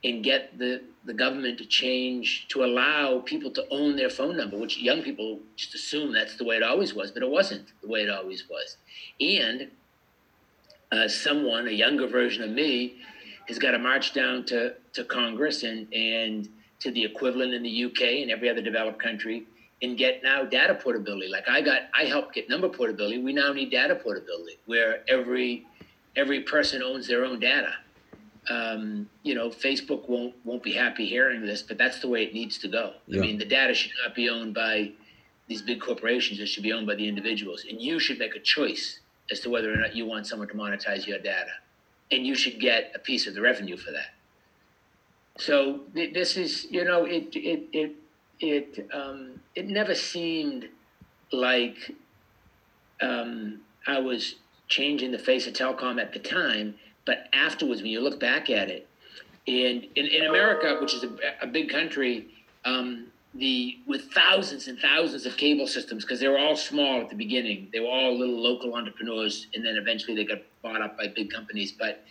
and 0.03 0.23
get 0.23 0.57
the, 0.57 0.81
the 1.05 1.13
government 1.13 1.57
to 1.57 1.65
change 1.65 2.47
to 2.49 2.63
allow 2.63 3.19
people 3.19 3.51
to 3.51 3.65
own 3.71 3.95
their 3.95 4.09
phone 4.09 4.37
number, 4.37 4.57
which 4.57 4.77
young 4.77 5.01
people 5.01 5.39
just 5.55 5.73
assume 5.73 6.13
that's 6.13 6.35
the 6.37 6.43
way 6.43 6.55
it 6.55 6.63
always 6.63 6.93
was, 6.93 7.11
but 7.11 7.23
it 7.23 7.29
wasn't 7.29 7.65
the 7.81 7.87
way 7.87 8.01
it 8.01 8.09
always 8.09 8.47
was. 8.49 8.77
And 9.19 9.69
uh, 10.91 11.07
someone, 11.07 11.67
a 11.67 11.71
younger 11.71 12.07
version 12.07 12.43
of 12.43 12.51
me, 12.51 12.97
has 13.47 13.59
got 13.59 13.71
to 13.71 13.79
march 13.79 14.13
down 14.13 14.45
to, 14.45 14.75
to 14.93 15.03
Congress 15.03 15.63
and, 15.63 15.91
and 15.93 16.49
to 16.79 16.91
the 16.91 17.03
equivalent 17.03 17.53
in 17.53 17.63
the 17.63 17.85
UK 17.85 18.01
and 18.21 18.31
every 18.31 18.49
other 18.49 18.61
developed 18.61 19.01
country 19.01 19.45
and 19.81 19.97
get 19.97 20.23
now 20.23 20.43
data 20.43 20.75
portability. 20.75 21.27
Like 21.27 21.47
I 21.49 21.61
got, 21.61 21.83
I 21.97 22.05
helped 22.05 22.33
get 22.33 22.49
number 22.49 22.69
portability. 22.69 23.19
We 23.19 23.33
now 23.33 23.51
need 23.53 23.71
data 23.71 23.95
portability 23.95 24.59
where 24.65 25.03
every 25.07 25.65
every 26.15 26.43
person 26.43 26.81
owns 26.81 27.07
their 27.07 27.25
own 27.25 27.39
data 27.39 27.73
um, 28.49 29.09
you 29.23 29.33
know, 29.33 29.49
Facebook 29.49 30.07
won't 30.07 30.35
won't 30.43 30.63
be 30.63 30.73
happy 30.73 31.05
hearing 31.05 31.45
this, 31.45 31.61
but 31.61 31.77
that's 31.77 31.99
the 31.99 32.07
way 32.07 32.23
it 32.23 32.33
needs 32.33 32.57
to 32.59 32.67
go. 32.67 32.93
Yeah. 33.07 33.19
I 33.19 33.25
mean, 33.25 33.37
the 33.37 33.45
data 33.45 33.73
should 33.73 33.91
not 34.03 34.15
be 34.15 34.29
owned 34.29 34.53
by 34.53 34.91
these 35.47 35.61
big 35.61 35.81
corporations; 35.81 36.39
it 36.39 36.47
should 36.47 36.63
be 36.63 36.73
owned 36.73 36.87
by 36.87 36.95
the 36.95 37.07
individuals, 37.07 37.65
and 37.69 37.81
you 37.81 37.99
should 37.99 38.19
make 38.19 38.35
a 38.35 38.39
choice 38.39 38.99
as 39.31 39.39
to 39.41 39.49
whether 39.49 39.73
or 39.73 39.77
not 39.77 39.95
you 39.95 40.05
want 40.05 40.27
someone 40.27 40.47
to 40.47 40.53
monetize 40.53 41.07
your 41.07 41.19
data, 41.19 41.51
and 42.11 42.25
you 42.25 42.35
should 42.35 42.59
get 42.59 42.91
a 42.93 42.99
piece 42.99 43.25
of 43.27 43.33
the 43.33 43.41
revenue 43.41 43.77
for 43.77 43.91
that. 43.91 44.13
So 45.37 45.81
this 45.93 46.37
is, 46.37 46.65
you 46.69 46.85
know, 46.85 47.05
it 47.05 47.35
it 47.35 47.63
it 47.73 47.95
it 48.39 48.89
um, 48.93 49.39
it 49.55 49.67
never 49.67 49.95
seemed 49.95 50.69
like 51.31 51.95
um, 53.01 53.61
I 53.87 53.99
was 53.99 54.35
changing 54.67 55.11
the 55.11 55.19
face 55.19 55.47
of 55.47 55.53
telecom 55.53 56.01
at 56.01 56.13
the 56.13 56.19
time 56.19 56.75
but 57.05 57.29
afterwards, 57.33 57.81
when 57.81 57.91
you 57.91 58.01
look 58.01 58.19
back 58.19 58.49
at 58.49 58.69
it, 58.69 58.87
and 59.47 59.85
in, 59.95 60.05
in 60.07 60.25
America, 60.25 60.77
which 60.81 60.93
is 60.93 61.03
a, 61.03 61.09
a 61.41 61.47
big 61.47 61.69
country, 61.69 62.27
um, 62.65 63.07
the 63.35 63.77
with 63.85 64.11
thousands 64.13 64.67
and 64.67 64.79
thousands 64.79 65.25
of 65.25 65.37
cable 65.37 65.67
systems, 65.67 66.03
because 66.03 66.19
they 66.19 66.27
were 66.27 66.39
all 66.39 66.55
small 66.55 67.01
at 67.01 67.09
the 67.09 67.15
beginning. 67.15 67.69
They 67.71 67.79
were 67.79 67.89
all 67.89 68.17
little 68.17 68.41
local 68.41 68.73
entrepreneurs, 68.75 69.47
and 69.53 69.63
then 69.65 69.75
eventually 69.75 70.15
they 70.15 70.23
got 70.23 70.39
bought 70.63 70.81
up 70.81 70.97
by 70.97 71.07
big 71.07 71.31
companies. 71.31 71.71
But 71.71 72.03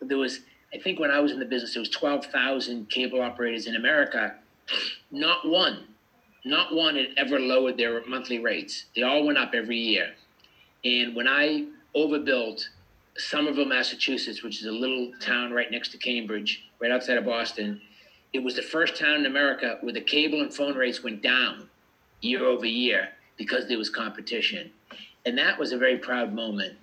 there 0.00 0.18
was, 0.18 0.40
I 0.72 0.78
think, 0.78 0.98
when 0.98 1.10
I 1.10 1.20
was 1.20 1.32
in 1.32 1.40
the 1.40 1.44
business, 1.44 1.74
there 1.74 1.80
was 1.80 1.90
twelve 1.90 2.26
thousand 2.26 2.90
cable 2.90 3.20
operators 3.20 3.66
in 3.66 3.76
America. 3.76 4.36
Not 5.10 5.46
one, 5.46 5.88
not 6.44 6.74
one 6.74 6.96
had 6.96 7.08
ever 7.16 7.38
lowered 7.38 7.76
their 7.76 8.04
monthly 8.06 8.38
rates. 8.38 8.86
They 8.94 9.02
all 9.02 9.26
went 9.26 9.38
up 9.38 9.52
every 9.54 9.78
year. 9.78 10.14
And 10.84 11.14
when 11.14 11.28
I 11.28 11.66
overbuilt 11.94 12.68
Somerville, 13.16 13.66
Massachusetts, 13.66 14.42
which 14.42 14.60
is 14.60 14.66
a 14.66 14.72
little 14.72 15.12
town 15.20 15.52
right 15.52 15.70
next 15.70 15.90
to 15.90 15.98
Cambridge, 15.98 16.64
right 16.80 16.90
outside 16.90 17.18
of 17.18 17.24
Boston. 17.24 17.80
It 18.32 18.42
was 18.42 18.56
the 18.56 18.62
first 18.62 18.96
town 18.96 19.16
in 19.16 19.26
America 19.26 19.78
where 19.82 19.92
the 19.92 20.00
cable 20.00 20.40
and 20.40 20.52
phone 20.52 20.74
rates 20.74 21.02
went 21.02 21.22
down 21.22 21.68
year 22.22 22.44
over 22.44 22.66
year 22.66 23.10
because 23.36 23.68
there 23.68 23.78
was 23.78 23.90
competition. 23.90 24.70
And 25.26 25.36
that 25.38 25.58
was 25.58 25.72
a 25.72 25.78
very 25.78 25.98
proud 25.98 26.32
moment. 26.32 26.76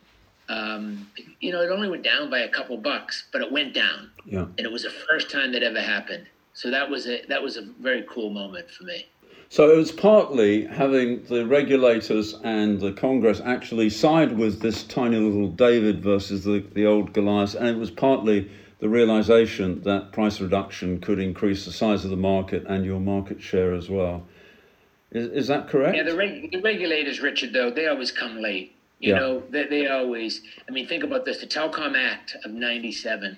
Um, 0.48 1.07
you 1.39 1.51
know, 1.51 1.62
it 1.62 1.71
only 1.71 1.89
went 1.89 2.03
down 2.03 2.29
by 2.29 2.39
a 2.39 2.50
couple 2.50 2.77
bucks, 2.77 3.27
but 3.31 3.41
it 3.41 3.51
went 3.51 3.74
down. 3.74 4.12
Yeah. 4.25 4.41
And 4.41 4.59
it 4.59 4.71
was 4.71 4.83
the 4.83 4.89
first 4.89 5.29
time 5.29 5.51
that 5.53 5.63
ever 5.63 5.81
happened. 5.81 6.25
So 6.53 6.69
that 6.71 6.89
was 6.89 7.07
a 7.07 7.25
that 7.27 7.41
was 7.41 7.57
a 7.57 7.62
very 7.79 8.05
cool 8.09 8.31
moment 8.31 8.69
for 8.69 8.83
me. 8.83 9.07
So 9.51 9.72
it 9.72 9.77
was 9.77 9.91
partly 9.91 10.65
having 10.65 11.24
the 11.24 11.44
regulators 11.44 12.36
and 12.44 12.79
the 12.79 12.91
Congress 12.91 13.41
actually 13.44 13.89
side 13.89 14.38
with 14.38 14.62
this 14.62 14.84
tiny 14.84 15.18
little 15.18 15.48
David 15.48 16.03
versus 16.03 16.44
the, 16.44 16.63
the 16.74 16.86
old 16.86 17.13
Goliath, 17.13 17.56
and 17.56 17.68
it 17.68 17.77
was 17.77 17.89
partly 17.89 18.51
the 18.77 18.88
realization 18.88 19.82
that 19.82 20.12
price 20.12 20.39
reduction 20.39 21.01
could 21.01 21.18
increase 21.18 21.65
the 21.65 21.72
size 21.72 22.06
of 22.06 22.12
the 22.12 22.15
market 22.15 22.63
and 22.68 22.86
your 22.86 23.00
market 23.00 23.41
share 23.41 23.74
as 23.74 23.89
well. 23.89 24.24
Is, 25.12 25.27
is 25.29 25.48
that 25.48 25.68
correct? 25.68 25.98
Yeah, 25.98 26.03
the, 26.03 26.15
reg- 26.15 26.51
the 26.51 26.62
regulators, 26.62 27.20
Richard, 27.20 27.51
though, 27.51 27.72
they 27.72 27.88
always 27.88 28.12
come 28.12 28.38
late. 28.38 28.75
You 29.00 29.13
yeah. 29.13 29.20
know, 29.20 29.44
they, 29.50 29.65
they 29.65 29.88
always, 29.88 30.41
I 30.68 30.72
mean, 30.72 30.88
think 30.88 31.03
about 31.03 31.25
this 31.25 31.39
the 31.39 31.48
Telecom 31.48 31.98
Act 31.98 32.36
of 32.46 32.51
97. 32.51 33.36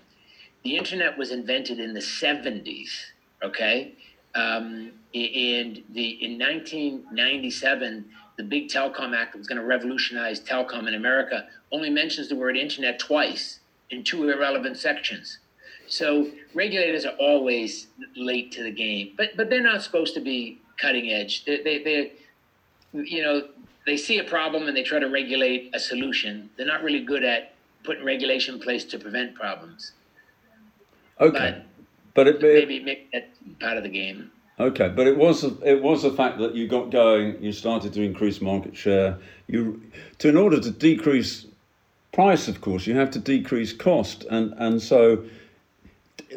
The 0.64 0.76
internet 0.76 1.18
was 1.18 1.32
invented 1.32 1.80
in 1.80 1.94
the 1.94 2.02
70s, 2.02 2.90
okay? 3.42 3.96
Um, 4.36 4.92
and 5.14 5.84
the 5.90 6.10
in 6.24 6.40
1997, 6.40 8.06
the 8.38 8.44
big 8.44 8.70
telecom 8.70 9.16
act 9.16 9.34
that 9.34 9.38
was 9.38 9.48
going 9.48 9.60
to 9.60 9.66
revolutionize 9.66 10.40
telecom 10.40 10.88
in 10.88 10.96
America 10.96 11.48
only 11.72 11.90
mentions 11.90 12.30
the 12.30 12.36
word 12.36 12.56
internet 12.56 12.98
twice 12.98 13.60
in 13.90 14.04
two 14.04 14.30
irrelevant 14.30 14.78
sections. 14.78 15.40
So 15.88 16.32
regulators 16.54 17.06
are 17.06 17.16
always 17.20 17.88
late 18.16 18.52
to 18.54 18.64
the 18.64 18.72
game, 18.72 19.14
but 19.18 19.36
but 19.36 19.50
they're 19.50 19.62
not 19.62 19.82
supposed 19.82 20.14
to 20.14 20.22
be 20.22 20.62
cutting 20.78 21.12
edge. 21.12 21.44
They 21.44 21.62
they 21.62 21.84
they 21.84 22.14
you 22.94 23.22
know 23.22 23.50
they 23.86 23.98
see 23.98 24.20
a 24.20 24.24
problem 24.24 24.68
and 24.68 24.78
they 24.78 24.84
try 24.84 25.00
to 25.00 25.10
regulate 25.10 25.72
a 25.74 25.80
solution. 25.80 26.50
They're 26.56 26.68
not 26.68 26.84
really 26.84 27.04
good 27.04 27.24
at 27.24 27.54
putting 27.84 28.06
regulation 28.06 28.56
in 28.56 28.62
place 28.62 28.86
to 28.86 29.00
prevent 29.00 29.36
problems. 29.36 29.92
Okay. 31.20 31.56
But 31.56 31.66
but 32.14 32.28
it, 32.28 32.42
maybe 32.42 32.80
make 32.80 33.12
that 33.12 33.30
part 33.60 33.78
of 33.78 33.84
the 33.84 33.90
game. 33.90 34.32
Okay, 34.60 34.90
but 34.90 35.08
it 35.08 35.18
was 35.18 35.44
it 35.44 35.82
was 35.82 36.04
the 36.04 36.12
fact 36.12 36.38
that 36.40 36.54
you 36.54 36.68
got 36.68 36.92
going, 36.92 37.42
you 37.42 37.52
started 37.52 37.94
to 37.94 38.02
increase 38.02 38.42
market 38.42 38.76
share. 38.76 39.18
You 39.48 39.82
to 40.20 40.30
in 40.30 40.38
order 40.38 40.60
to 40.60 40.72
decrease 40.72 41.48
price, 42.12 42.48
of 42.48 42.62
course, 42.62 42.86
you 42.86 42.96
have 42.96 43.12
to 43.12 43.20
decrease 43.20 43.74
cost, 43.74 44.24
and 44.30 44.54
and 44.58 44.82
so 44.82 45.24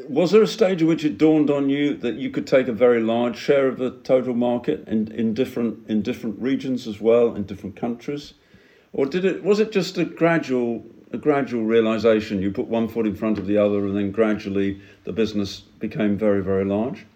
was 0.08 0.30
there 0.30 0.42
a 0.42 0.46
stage 0.46 0.82
at 0.82 0.88
which 0.88 1.04
it 1.04 1.18
dawned 1.18 1.50
on 1.50 1.68
you 1.68 1.94
that 1.94 2.14
you 2.14 2.30
could 2.30 2.46
take 2.46 2.68
a 2.68 2.72
very 2.72 3.00
large 3.00 3.36
share 3.36 3.68
of 3.68 3.78
the 3.78 3.90
total 3.90 4.34
market 4.34 4.86
in, 4.88 5.10
in 5.12 5.34
different 5.34 5.88
in 5.88 6.02
different 6.02 6.40
regions 6.40 6.86
as 6.86 7.00
well 7.00 7.34
in 7.34 7.44
different 7.44 7.76
countries, 7.76 8.34
or 8.92 9.06
did 9.06 9.24
it 9.24 9.44
was 9.44 9.60
it 9.60 9.70
just 9.70 9.98
a 9.98 10.04
gradual 10.04 10.84
a 11.14 11.18
gradual 11.18 11.64
realization. 11.64 12.42
You 12.42 12.50
put 12.50 12.66
one 12.66 12.88
foot 12.88 13.06
in 13.06 13.14
front 13.14 13.38
of 13.38 13.46
the 13.46 13.56
other, 13.56 13.86
and 13.86 13.96
then 13.96 14.10
gradually 14.10 14.82
the 15.04 15.12
business 15.12 15.60
became 15.60 16.18
very, 16.18 16.42
very 16.42 16.64
large. 16.64 17.06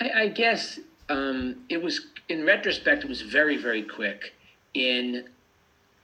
I, 0.00 0.10
I 0.22 0.28
guess 0.28 0.80
um, 1.08 1.56
it 1.68 1.82
was, 1.82 2.06
in 2.28 2.44
retrospect, 2.44 3.04
it 3.04 3.08
was 3.08 3.22
very, 3.22 3.56
very 3.56 3.82
quick. 3.84 4.34
In 4.74 5.24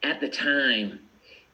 at 0.02 0.20
the 0.20 0.28
time, 0.28 1.00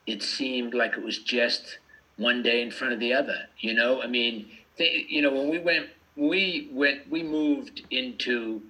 it 0.07 0.23
seemed 0.23 0.75
like 0.75 0.93
it 0.93 1.03
was 1.03 1.19
just 1.19 1.79
one 2.17 2.43
day 2.43 2.63
in 2.63 2.71
front 2.71 2.93
of 2.93 3.01
the 3.01 3.15
other. 3.15 3.47
You 3.61 3.75
know, 3.75 4.03
I 4.03 4.07
mean, 4.07 4.51
you 4.79 5.23
know, 5.23 5.33
when 5.33 5.49
we 5.49 5.59
went, 5.59 5.87
we 6.17 6.69
went, 6.73 7.11
we 7.11 7.23
moved 7.23 7.83
into 7.91 8.63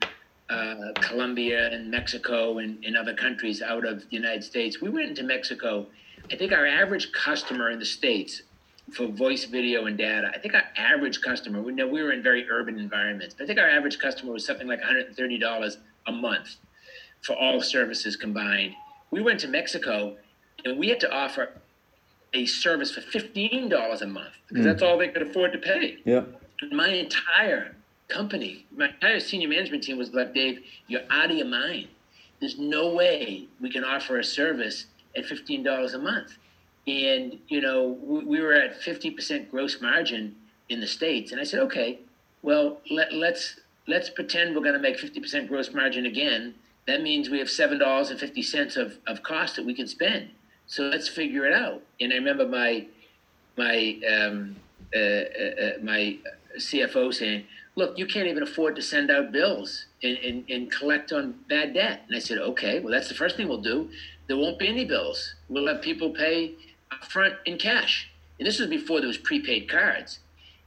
uh, 0.52 0.92
Colombia 1.00 1.72
and 1.72 1.90
Mexico 1.90 2.58
and, 2.58 2.84
and 2.84 2.96
other 2.96 3.14
countries 3.14 3.62
out 3.62 3.86
of 3.86 4.00
the 4.00 4.16
United 4.16 4.44
States. 4.44 4.80
We 4.80 4.90
went 4.90 5.08
into 5.08 5.22
Mexico. 5.22 5.86
I 6.30 6.36
think 6.36 6.52
our 6.52 6.66
average 6.66 7.12
customer 7.12 7.70
in 7.70 7.78
the 7.78 7.84
States 7.84 8.42
for 8.92 9.06
voice, 9.06 9.44
video, 9.44 9.86
and 9.86 9.96
data, 9.96 10.30
I 10.34 10.38
think 10.38 10.54
our 10.54 10.64
average 10.76 11.22
customer, 11.22 11.62
we 11.62 11.72
know 11.72 11.86
we 11.86 12.02
were 12.02 12.12
in 12.12 12.22
very 12.22 12.48
urban 12.50 12.78
environments, 12.78 13.34
but 13.34 13.44
I 13.44 13.46
think 13.46 13.58
our 13.58 13.68
average 13.68 13.98
customer 13.98 14.32
was 14.32 14.44
something 14.44 14.66
like 14.66 14.80
$130 14.82 15.76
a 16.06 16.12
month 16.12 16.56
for 17.22 17.34
all 17.36 17.60
services 17.62 18.16
combined. 18.16 18.74
We 19.10 19.22
went 19.22 19.40
to 19.40 19.48
Mexico 19.48 20.16
and 20.64 20.78
we 20.78 20.88
had 20.88 21.00
to 21.00 21.12
offer 21.12 21.50
a 22.34 22.46
service 22.46 22.90
for 22.90 23.00
fifteen 23.00 23.68
dollars 23.68 24.00
a 24.00 24.06
month 24.06 24.32
because 24.48 24.64
mm. 24.64 24.68
that's 24.68 24.82
all 24.82 24.96
they 24.96 25.08
could 25.08 25.22
afford 25.22 25.52
to 25.52 25.58
pay. 25.58 25.98
Yeah. 26.04 26.22
My 26.70 26.88
entire 26.88 27.76
company, 28.12 28.66
my 28.76 28.88
entire 28.88 29.20
senior 29.20 29.48
management 29.48 29.82
team 29.82 29.98
was 29.98 30.12
like, 30.12 30.34
Dave, 30.34 30.62
you're 30.86 31.02
out 31.10 31.30
of 31.30 31.36
your 31.36 31.46
mind. 31.46 31.88
There's 32.40 32.58
no 32.58 32.92
way 32.94 33.46
we 33.60 33.70
can 33.70 33.84
offer 33.84 34.18
a 34.18 34.24
service 34.24 34.86
at 35.16 35.26
fifteen 35.26 35.62
dollars 35.62 35.94
a 35.94 35.98
month. 35.98 36.36
And 36.86 37.38
you 37.48 37.60
know, 37.60 37.98
we, 38.02 38.24
we 38.24 38.40
were 38.40 38.54
at 38.54 38.82
fifty 38.82 39.10
percent 39.10 39.50
gross 39.50 39.80
margin 39.80 40.36
in 40.68 40.80
the 40.80 40.86
states, 40.86 41.32
and 41.32 41.40
I 41.40 41.44
said, 41.44 41.60
okay, 41.60 42.00
well 42.42 42.80
let, 42.90 43.12
let's 43.12 43.60
let's 43.86 44.10
pretend 44.10 44.54
we're 44.54 44.62
going 44.62 44.74
to 44.74 44.80
make 44.80 44.98
fifty 44.98 45.20
percent 45.20 45.48
gross 45.48 45.72
margin 45.72 46.06
again. 46.06 46.54
That 46.86 47.02
means 47.02 47.30
we 47.30 47.38
have 47.38 47.50
seven 47.50 47.78
dollars 47.78 48.10
and 48.10 48.18
fifty 48.18 48.42
cents 48.42 48.76
of 48.76 48.98
of 49.06 49.22
cost 49.22 49.56
that 49.56 49.64
we 49.64 49.74
can 49.74 49.86
spend 49.86 50.30
so 50.72 50.84
let's 50.84 51.06
figure 51.06 51.44
it 51.44 51.52
out. 51.52 51.82
And 52.00 52.12
I 52.12 52.16
remember 52.16 52.46
my 52.48 52.86
my 53.58 54.00
um, 54.10 54.56
uh, 54.94 54.98
uh, 54.98 55.00
uh 55.00 55.70
my 55.82 56.16
CFO 56.58 57.12
saying, 57.12 57.44
"Look, 57.74 57.98
you 57.98 58.06
can't 58.06 58.28
even 58.28 58.42
afford 58.42 58.76
to 58.76 58.82
send 58.82 59.10
out 59.10 59.32
bills 59.32 59.86
and, 60.02 60.16
and, 60.18 60.44
and 60.48 60.70
collect 60.70 61.12
on 61.12 61.34
bad 61.48 61.74
debt." 61.74 62.02
And 62.06 62.16
I 62.16 62.20
said, 62.20 62.38
"Okay, 62.38 62.80
well 62.80 62.92
that's 62.92 63.08
the 63.08 63.14
first 63.14 63.36
thing 63.36 63.48
we'll 63.48 63.62
do. 63.62 63.90
There 64.26 64.36
won't 64.36 64.58
be 64.58 64.68
any 64.68 64.84
bills. 64.84 65.34
We'll 65.48 65.66
have 65.66 65.82
people 65.82 66.10
pay 66.10 66.54
upfront 66.92 67.36
in 67.44 67.58
cash." 67.58 68.10
And 68.38 68.46
this 68.46 68.58
was 68.58 68.68
before 68.68 69.00
there 69.00 69.08
was 69.08 69.18
prepaid 69.18 69.68
cards. 69.68 70.18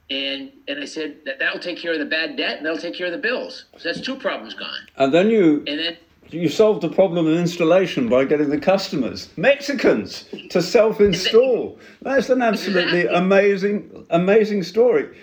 And 0.09 0.51
and 0.67 0.79
I 0.79 0.85
said 0.85 1.17
that 1.25 1.39
that'll 1.39 1.59
take 1.59 1.77
care 1.77 1.93
of 1.93 2.00
the 2.00 2.05
bad 2.05 2.38
debt 2.38 2.57
and 2.57 2.65
that'll 2.65 2.79
take 2.79 2.95
care 2.95 3.07
of 3.07 3.12
the 3.12 3.17
bills. 3.17 3.65
So 3.77 3.89
that's 3.89 4.01
two 4.01 4.15
problems 4.15 4.53
gone. 4.53 4.88
And 4.97 5.13
then 5.13 5.29
you 5.29 5.63
and 5.67 5.79
then 5.79 5.97
you 6.29 6.50
solved 6.50 6.81
the 6.81 6.89
problem 6.89 7.27
of 7.27 7.33
installation 7.33 8.09
by 8.09 8.25
getting 8.25 8.50
the 8.50 8.59
customers, 8.59 9.29
Mexicans, 9.38 10.25
to 10.50 10.62
self-install. 10.62 11.79
That's 12.01 12.29
an 12.29 12.41
absolutely 12.41 13.05
amazing, 13.07 14.07
amazing 14.09 14.63
story. 14.63 15.15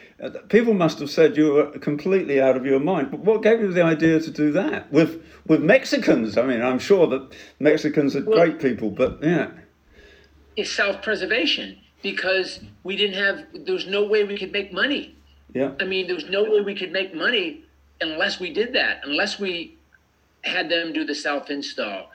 People 0.48 0.74
must 0.74 1.00
have 1.00 1.10
said 1.10 1.36
you 1.36 1.52
were 1.52 1.78
completely 1.78 2.40
out 2.40 2.56
of 2.56 2.64
your 2.64 2.78
mind. 2.78 3.10
But 3.10 3.20
what 3.20 3.42
gave 3.42 3.60
you 3.60 3.72
the 3.72 3.82
idea 3.82 4.20
to 4.20 4.30
do 4.30 4.52
that 4.52 4.92
with 4.92 5.22
with 5.46 5.62
Mexicans? 5.62 6.38
I 6.38 6.42
mean, 6.42 6.62
I'm 6.62 6.78
sure 6.78 7.06
that 7.08 7.34
Mexicans 7.58 8.14
are 8.14 8.24
well, 8.24 8.38
great 8.38 8.60
people, 8.60 8.90
but 8.90 9.18
yeah, 9.22 9.50
it's 10.56 10.70
self-preservation 10.70 11.78
because 12.02 12.60
we 12.84 12.96
didn't 12.96 13.16
have. 13.16 13.46
There 13.66 13.74
was 13.74 13.86
no 13.86 14.04
way 14.04 14.24
we 14.24 14.38
could 14.38 14.52
make 14.52 14.72
money. 14.72 15.16
Yeah. 15.54 15.72
I 15.80 15.84
mean, 15.84 16.06
there 16.06 16.14
was 16.14 16.28
no 16.30 16.44
way 16.44 16.60
we 16.60 16.74
could 16.74 16.92
make 16.92 17.14
money 17.14 17.64
unless 18.00 18.38
we 18.38 18.52
did 18.52 18.72
that. 18.74 19.00
Unless 19.04 19.40
we 19.40 19.76
had 20.42 20.68
them 20.68 20.92
do 20.92 21.04
the 21.04 21.14
self 21.14 21.50
install 21.50 22.10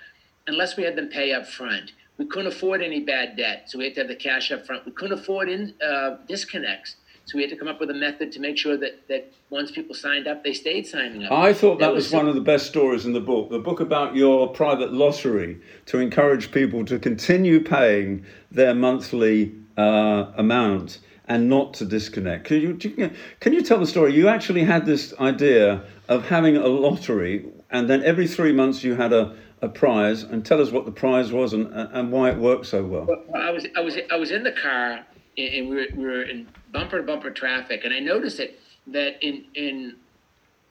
unless 0.47 0.77
we 0.77 0.83
had 0.83 0.95
them 0.95 1.09
pay 1.09 1.33
up 1.33 1.45
front. 1.45 1.91
We 2.17 2.25
couldn't 2.25 2.47
afford 2.47 2.81
any 2.81 3.01
bad 3.01 3.37
debt, 3.37 3.69
so 3.69 3.77
we 3.77 3.85
had 3.85 3.93
to 3.95 4.01
have 4.01 4.07
the 4.07 4.15
cash 4.15 4.51
up 4.51 4.65
front. 4.65 4.85
We 4.85 4.91
couldn't 4.93 5.19
afford 5.19 5.49
in, 5.49 5.73
uh, 5.81 6.17
disconnects, 6.27 6.95
so 7.27 7.37
we 7.37 7.43
had 7.43 7.49
to 7.49 7.57
come 7.57 7.67
up 7.67 7.81
with 7.81 7.89
a 7.89 7.93
method 7.93 8.31
to 8.31 8.39
make 8.39 8.57
sure 8.57 8.77
that, 8.77 9.05
that 9.09 9.31
once 9.49 9.69
people 9.69 9.93
signed 9.93 10.27
up, 10.27 10.45
they 10.45 10.53
stayed 10.53 10.87
signing 10.87 11.25
up. 11.25 11.31
I 11.31 11.53
thought 11.53 11.79
that, 11.79 11.87
that 11.87 11.93
was, 11.93 12.05
was 12.05 12.13
one 12.13 12.29
of 12.29 12.35
the 12.35 12.41
best 12.41 12.67
stories 12.67 13.05
in 13.05 13.11
the 13.11 13.19
book. 13.19 13.49
The 13.49 13.59
book 13.59 13.81
about 13.81 14.15
your 14.15 14.47
private 14.47 14.93
lottery 14.93 15.59
to 15.87 15.99
encourage 15.99 16.53
people 16.53 16.85
to 16.85 16.97
continue 16.97 17.61
paying 17.61 18.25
their 18.49 18.73
monthly 18.73 19.53
uh, 19.77 20.31
amount 20.37 20.99
and 21.25 21.49
not 21.49 21.73
to 21.73 21.85
disconnect. 21.85 22.45
Can 22.45 22.61
you, 22.61 23.11
can 23.41 23.51
you 23.51 23.61
tell 23.61 23.79
the 23.79 23.87
story? 23.87 24.15
You 24.15 24.29
actually 24.29 24.63
had 24.63 24.85
this 24.85 25.13
idea 25.19 25.83
of 26.07 26.25
having 26.25 26.55
a 26.55 26.67
lottery 26.67 27.45
and 27.69 27.89
then 27.89 28.03
every 28.03 28.27
three 28.27 28.53
months 28.53 28.85
you 28.85 28.95
had 28.95 29.11
a, 29.13 29.35
a 29.61 29.67
prize, 29.67 30.23
and 30.23 30.45
tell 30.45 30.61
us 30.61 30.71
what 30.71 30.85
the 30.85 30.91
prize 30.91 31.31
was 31.31 31.53
and, 31.53 31.67
and 31.73 32.11
why 32.11 32.29
it 32.29 32.37
worked 32.37 32.65
so 32.65 32.83
well. 32.85 33.05
well 33.05 33.41
I 33.41 33.51
was 33.51 33.65
I 33.75 33.81
was 33.81 33.97
I 34.11 34.15
was 34.15 34.31
in 34.31 34.43
the 34.43 34.51
car 34.51 35.05
and 35.37 35.69
we 35.69 35.75
were, 35.75 35.85
we 35.95 36.05
were 36.05 36.23
in 36.23 36.47
bumper 36.71 36.97
to 36.97 37.03
bumper 37.03 37.31
traffic, 37.31 37.81
and 37.83 37.93
I 37.93 37.99
noticed 37.99 38.37
that 38.37 38.57
that 38.87 39.21
in 39.21 39.45
in 39.53 39.95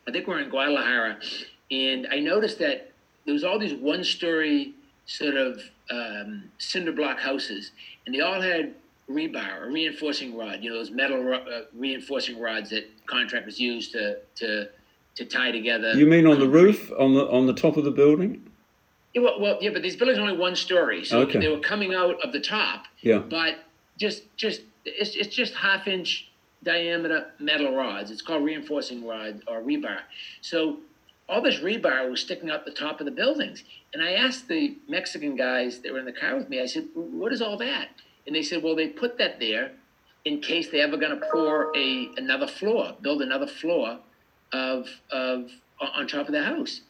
I 0.08 0.12
think 0.12 0.26
we're 0.26 0.40
in 0.40 0.50
Guadalajara, 0.50 1.18
and 1.70 2.06
I 2.10 2.18
noticed 2.18 2.58
that 2.58 2.92
there 3.24 3.34
was 3.34 3.44
all 3.44 3.58
these 3.58 3.74
one 3.74 4.04
story 4.04 4.74
sort 5.06 5.36
of 5.36 5.60
um, 5.90 6.44
cinder 6.58 6.92
block 6.92 7.18
houses, 7.18 7.72
and 8.04 8.14
they 8.14 8.20
all 8.20 8.40
had 8.40 8.74
rebar 9.10 9.62
or 9.62 9.70
reinforcing 9.70 10.36
rod, 10.36 10.62
you 10.62 10.70
know, 10.70 10.76
those 10.76 10.90
metal 10.90 11.32
uh, 11.32 11.62
reinforcing 11.74 12.40
rods 12.40 12.70
that 12.70 12.88
contractors 13.06 13.58
use 13.58 13.90
to 13.92 14.18
to 14.36 14.68
to 15.14 15.24
tie 15.24 15.50
together. 15.50 15.92
You 15.94 16.06
mean 16.06 16.26
on 16.26 16.40
the 16.40 16.48
roof, 16.48 16.90
on 16.98 17.14
the 17.14 17.26
on 17.28 17.46
the 17.46 17.54
top 17.54 17.76
of 17.76 17.84
the 17.84 17.90
building? 17.90 18.42
Yeah, 19.14 19.22
well, 19.22 19.40
well, 19.40 19.58
yeah, 19.62 19.70
but 19.70 19.82
these 19.82 19.96
buildings 19.96 20.18
are 20.18 20.22
only 20.22 20.36
one 20.36 20.56
story, 20.56 21.04
so 21.04 21.20
okay. 21.20 21.38
they 21.38 21.48
were 21.48 21.60
coming 21.60 21.94
out 21.94 22.20
of 22.22 22.32
the 22.32 22.40
top. 22.40 22.84
Yeah. 23.00 23.18
But 23.18 23.64
just 23.96 24.24
just 24.36 24.62
it's 24.84 25.14
it's 25.14 25.34
just 25.34 25.54
half 25.54 25.86
inch 25.86 26.28
diameter 26.62 27.26
metal 27.38 27.74
rods. 27.74 28.10
It's 28.10 28.22
called 28.22 28.44
reinforcing 28.44 29.06
rod 29.06 29.42
or 29.46 29.60
rebar. 29.60 30.00
So 30.40 30.78
all 31.28 31.42
this 31.42 31.56
rebar 31.58 32.08
was 32.10 32.20
sticking 32.20 32.50
out 32.50 32.64
the 32.64 32.70
top 32.70 33.00
of 33.00 33.06
the 33.06 33.12
buildings. 33.12 33.64
And 33.92 34.02
I 34.02 34.12
asked 34.12 34.48
the 34.48 34.76
Mexican 34.88 35.36
guys 35.36 35.80
that 35.80 35.92
were 35.92 35.98
in 35.98 36.04
the 36.04 36.12
car 36.12 36.36
with 36.36 36.48
me, 36.48 36.60
I 36.60 36.66
said, 36.66 36.86
what 36.94 37.32
is 37.32 37.42
all 37.42 37.56
that? 37.58 37.88
And 38.26 38.34
they 38.34 38.42
said, 38.42 38.62
well, 38.62 38.76
they 38.76 38.88
put 38.88 39.18
that 39.18 39.40
there 39.40 39.72
in 40.24 40.40
case 40.40 40.70
they 40.70 40.80
ever 40.80 40.96
going 40.96 41.18
to 41.18 41.26
pour 41.32 41.76
a 41.76 42.10
another 42.16 42.46
floor, 42.46 42.96
build 43.00 43.22
another 43.22 43.46
floor 43.46 43.98
of 44.52 44.88
of 45.10 45.50
on 45.80 46.06
top 46.06 46.26
of 46.26 46.32
the 46.32 46.42
house. 46.42 46.80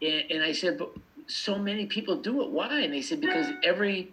And, 0.00 0.30
and 0.30 0.42
I 0.42 0.52
said, 0.52 0.78
but 0.78 0.90
so 1.26 1.58
many 1.58 1.86
people 1.86 2.16
do 2.16 2.42
it. 2.42 2.50
Why? 2.50 2.80
And 2.80 2.92
they 2.92 3.02
said 3.02 3.20
because 3.20 3.46
every 3.62 4.12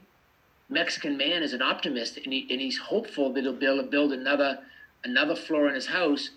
Mexican 0.69 1.17
man 1.17 1.43
is 1.43 1.53
an 1.53 1.61
optimist, 1.61 2.17
and, 2.17 2.33
he, 2.33 2.47
and 2.49 2.59
he's 2.59 2.77
hopeful 2.77 3.31
that 3.33 3.41
he'll 3.41 3.53
be 3.53 3.65
able 3.65 3.83
to 3.83 3.89
build 3.89 4.11
another 4.11 4.59
another 5.03 5.35
floor 5.35 5.67
in 5.67 5.75
his 5.75 5.85
house 5.85 6.31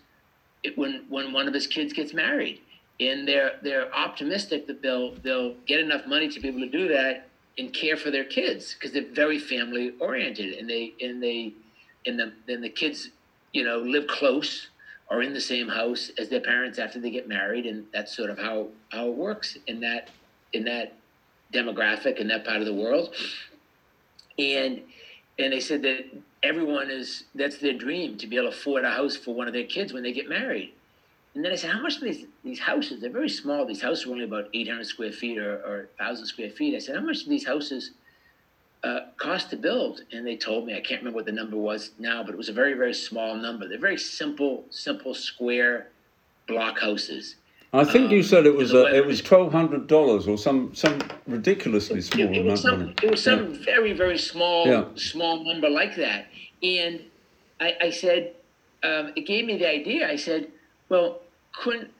when 0.76 1.06
when 1.08 1.32
one 1.32 1.48
of 1.48 1.54
his 1.54 1.66
kids 1.66 1.92
gets 1.92 2.12
married. 2.12 2.60
And 3.00 3.26
they're 3.26 3.52
they're 3.62 3.94
optimistic 3.94 4.66
that 4.66 4.82
they'll 4.82 5.14
they'll 5.14 5.54
get 5.66 5.80
enough 5.80 6.06
money 6.06 6.28
to 6.28 6.40
be 6.40 6.48
able 6.48 6.60
to 6.60 6.68
do 6.68 6.88
that 6.88 7.28
and 7.56 7.72
care 7.72 7.96
for 7.96 8.10
their 8.10 8.24
kids 8.24 8.74
because 8.74 8.92
they're 8.92 9.12
very 9.12 9.38
family 9.38 9.94
oriented 10.00 10.54
and 10.54 10.68
they 10.68 10.92
and 11.00 11.22
they 11.22 11.54
and 12.06 12.18
the 12.18 12.32
and 12.48 12.62
the 12.62 12.68
kids 12.68 13.10
you 13.52 13.64
know 13.64 13.78
live 13.78 14.06
close 14.06 14.68
or 15.10 15.22
in 15.22 15.32
the 15.32 15.40
same 15.40 15.68
house 15.68 16.10
as 16.18 16.28
their 16.28 16.40
parents 16.40 16.78
after 16.78 17.00
they 17.00 17.10
get 17.10 17.28
married, 17.28 17.66
and 17.66 17.86
that's 17.92 18.14
sort 18.14 18.30
of 18.30 18.38
how 18.38 18.68
how 18.90 19.06
it 19.08 19.14
works 19.14 19.56
in 19.66 19.80
that 19.80 20.10
in 20.52 20.64
that 20.64 20.94
demographic 21.52 22.16
in 22.18 22.28
that 22.28 22.44
part 22.44 22.58
of 22.58 22.66
the 22.66 22.74
world. 22.74 23.14
And 24.38 24.82
and 25.38 25.52
they 25.52 25.60
said 25.60 25.82
that 25.82 26.06
everyone 26.42 26.90
is 26.90 27.24
that's 27.34 27.58
their 27.58 27.74
dream 27.74 28.16
to 28.18 28.26
be 28.26 28.36
able 28.36 28.50
to 28.50 28.56
afford 28.56 28.84
a 28.84 28.90
house 28.90 29.16
for 29.16 29.34
one 29.34 29.46
of 29.46 29.54
their 29.54 29.64
kids 29.66 29.92
when 29.92 30.02
they 30.02 30.12
get 30.12 30.28
married. 30.28 30.72
And 31.34 31.44
then 31.44 31.52
I 31.52 31.56
said, 31.56 31.70
how 31.70 31.80
much 31.80 32.00
do 32.00 32.06
these 32.06 32.26
these 32.44 32.60
houses? 32.60 33.00
They're 33.00 33.10
very 33.10 33.28
small. 33.28 33.64
These 33.66 33.82
houses 33.82 34.06
are 34.06 34.10
only 34.10 34.24
about 34.24 34.48
800 34.52 34.84
square 34.86 35.12
feet 35.12 35.38
or, 35.38 35.54
or 35.64 35.88
1,000 35.98 36.26
square 36.26 36.50
feet. 36.50 36.74
I 36.74 36.78
said, 36.78 36.96
how 36.96 37.02
much 37.02 37.24
do 37.24 37.30
these 37.30 37.46
houses 37.46 37.92
uh, 38.84 39.00
cost 39.16 39.50
to 39.50 39.56
build. 39.56 40.02
And 40.12 40.26
they 40.26 40.36
told 40.36 40.66
me, 40.66 40.76
I 40.76 40.80
can't 40.80 41.00
remember 41.00 41.16
what 41.16 41.26
the 41.26 41.32
number 41.32 41.56
was 41.56 41.90
now, 41.98 42.22
but 42.22 42.32
it 42.32 42.38
was 42.38 42.48
a 42.48 42.52
very, 42.52 42.74
very 42.74 42.94
small 42.94 43.34
number. 43.34 43.68
They're 43.68 43.78
very 43.78 43.98
simple, 43.98 44.64
simple 44.70 45.14
square 45.14 45.88
block 46.46 46.78
houses. 46.78 47.36
I 47.72 47.84
think 47.84 48.06
um, 48.06 48.12
you 48.12 48.22
said 48.22 48.46
it 48.46 48.54
was 48.54 48.72
a, 48.72 48.86
it 48.94 49.04
was 49.04 49.20
twelve 49.20 49.52
hundred 49.52 49.86
dollars 49.86 50.26
or 50.26 50.38
some 50.38 50.74
some 50.74 50.98
ridiculously 51.26 52.00
small 52.00 52.28
it, 52.28 52.36
it 52.36 52.44
was 52.44 52.62
some, 52.62 52.94
It 53.02 53.10
was 53.10 53.22
some 53.22 53.54
yeah. 53.54 53.64
very 53.64 53.92
very 53.92 54.18
small 54.18 54.66
yeah. 54.66 54.84
small 54.94 55.44
number 55.44 55.68
like 55.68 55.94
that, 55.96 56.26
and 56.62 57.00
I, 57.60 57.76
I 57.82 57.90
said 57.90 58.34
um, 58.82 59.12
it 59.16 59.26
gave 59.26 59.44
me 59.44 59.58
the 59.58 59.68
idea. 59.68 60.08
I 60.08 60.16
said, 60.16 60.48
well, 60.88 61.20
couldn't 61.52 61.90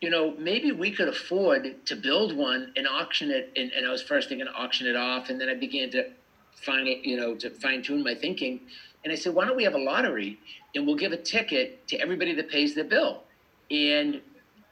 you 0.00 0.08
know, 0.08 0.34
maybe 0.38 0.72
we 0.72 0.90
could 0.90 1.08
afford 1.08 1.86
to 1.86 1.96
build 1.96 2.34
one 2.34 2.72
and 2.76 2.88
auction 2.88 3.30
it. 3.30 3.52
And, 3.56 3.70
and 3.72 3.86
I 3.86 3.90
was 3.90 4.02
first 4.02 4.28
thinking 4.28 4.46
to 4.46 4.52
auction 4.52 4.86
it 4.86 4.96
off. 4.96 5.28
And 5.28 5.40
then 5.40 5.48
I 5.48 5.54
began 5.54 5.90
to 5.90 6.10
find 6.54 6.88
it, 6.88 7.04
you 7.04 7.16
know, 7.16 7.34
to 7.36 7.50
fine 7.50 7.82
tune 7.82 8.02
my 8.02 8.14
thinking. 8.14 8.60
And 9.04 9.12
I 9.12 9.16
said, 9.16 9.34
why 9.34 9.44
don't 9.44 9.56
we 9.56 9.64
have 9.64 9.74
a 9.74 9.78
lottery 9.78 10.38
and 10.74 10.86
we'll 10.86 10.96
give 10.96 11.12
a 11.12 11.16
ticket 11.16 11.86
to 11.88 11.96
everybody 11.98 12.34
that 12.34 12.48
pays 12.48 12.74
their 12.74 12.84
bill? 12.84 13.24
And 13.70 14.20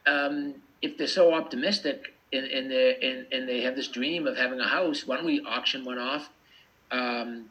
um, 0.07 0.55
if 0.83 0.97
they're 0.97 1.07
so 1.07 1.35
optimistic 1.35 2.15
and, 2.33 2.45
and, 2.47 2.73
and, 2.73 3.27
and 3.33 3.49
they 3.49 3.63
have 3.63 3.77
this 3.77 3.89
dream 3.89 4.27
of 4.27 4.37
having 4.37 4.61
a 4.61 4.69
house, 4.69 5.07
why 5.07 5.17
don't 5.17 5.27
we 5.27 5.41
auction 5.41 5.85
one 5.85 5.99
off? 5.99 6.29
Um, 6.91 7.51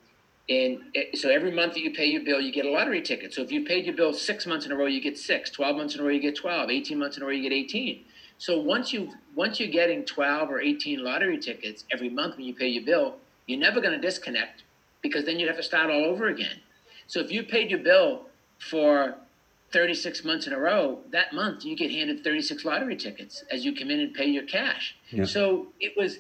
and 0.50 0.80
so 1.16 1.30
every 1.30 1.52
month 1.52 1.74
that 1.74 1.82
you 1.82 1.92
pay 1.92 2.06
your 2.06 2.24
bill, 2.24 2.40
you 2.40 2.54
get 2.54 2.66
a 2.66 2.72
lottery 2.72 3.02
ticket. 3.02 3.34
So 3.34 3.42
if 3.42 3.52
you 3.52 3.66
paid 3.66 3.86
your 3.86 3.96
bill 3.96 4.14
six 4.14 4.46
months 4.46 4.66
in 4.66 4.72
a 4.72 4.76
row, 4.76 4.86
you 4.86 5.02
get 5.02 5.18
six. 5.18 5.50
12 5.50 5.76
months 5.76 5.96
in 5.96 6.02
a 6.02 6.04
row, 6.04 6.10
you 6.10 6.22
get 6.22 6.38
12. 6.38 6.70
18 6.70 6.98
months 6.98 7.18
in 7.18 7.24
a 7.24 7.26
row, 7.26 7.34
you 7.34 7.44
get 7.44 7.52
18. 7.52 8.06
So 8.38 8.60
once 8.60 8.94
you 8.94 9.12
once 9.36 9.60
you're 9.60 9.70
getting 9.70 10.06
12 10.06 10.50
or 10.50 10.62
18 10.62 11.04
lottery 11.04 11.38
tickets 11.38 11.84
every 11.92 12.10
month 12.10 12.38
when 12.38 12.46
you 12.46 12.54
pay 12.54 12.68
your 12.68 12.84
bill, 12.84 13.16
you're 13.46 13.60
never 13.60 13.82
going 13.82 13.94
to 13.94 14.00
disconnect 14.00 14.64
because 15.02 15.26
then 15.26 15.40
you'd 15.40 15.48
have 15.48 15.58
to 15.58 15.64
start 15.64 15.90
all 15.90 16.06
over 16.06 16.28
again. 16.28 16.62
So 17.08 17.20
if 17.20 17.32
you 17.32 17.44
paid 17.44 17.70
your 17.70 17.80
bill 17.80 18.28
for 18.60 19.16
36 19.78 20.26
months 20.26 20.48
in 20.48 20.54
a 20.54 20.60
row, 20.60 20.98
that 21.12 21.34
month 21.34 21.64
you 21.64 21.76
get 21.76 21.92
handed 21.92 22.24
36 22.24 22.66
lottery 22.66 22.96
tickets 22.96 23.44
as 23.52 23.64
you 23.64 23.76
come 23.76 23.92
in 23.92 24.00
and 24.00 24.12
pay 24.12 24.26
your 24.26 24.42
cash. 24.42 24.96
Yeah. 25.12 25.26
So 25.26 25.68
it 25.80 25.94
was 25.96 26.18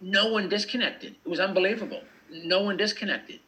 no 0.00 0.32
one 0.32 0.48
disconnected. 0.48 1.14
It 1.24 1.28
was 1.28 1.38
unbelievable. 1.38 2.00
No 2.28 2.62
one 2.62 2.76
disconnected. 2.76 3.38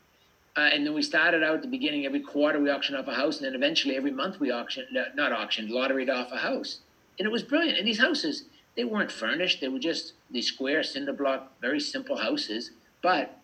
Uh, 0.57 0.71
and 0.73 0.87
then 0.87 0.95
we 0.95 1.03
started 1.03 1.43
out 1.43 1.57
at 1.57 1.63
the 1.63 1.69
beginning 1.69 2.07
every 2.07 2.21
quarter 2.21 2.61
we 2.61 2.71
auctioned 2.71 2.97
off 2.97 3.09
a 3.09 3.15
house, 3.15 3.39
and 3.39 3.47
then 3.47 3.57
eventually 3.57 3.97
every 3.97 4.13
month 4.13 4.39
we 4.39 4.53
auctioned, 4.53 4.87
not 5.17 5.33
auctioned, 5.33 5.71
lotteried 5.71 6.09
off 6.09 6.31
a 6.31 6.39
house. 6.39 6.79
And 7.19 7.27
it 7.27 7.33
was 7.33 7.43
brilliant. 7.43 7.77
And 7.77 7.89
these 7.89 8.01
houses, 8.01 8.45
they 8.77 8.85
weren't 8.85 9.11
furnished; 9.11 9.61
they 9.61 9.69
were 9.69 9.81
just 9.81 10.13
these 10.31 10.47
square 10.47 10.85
cinder 10.85 11.13
block, 11.13 11.53
very 11.61 11.81
simple 11.81 12.19
houses. 12.19 12.71
But 13.03 13.37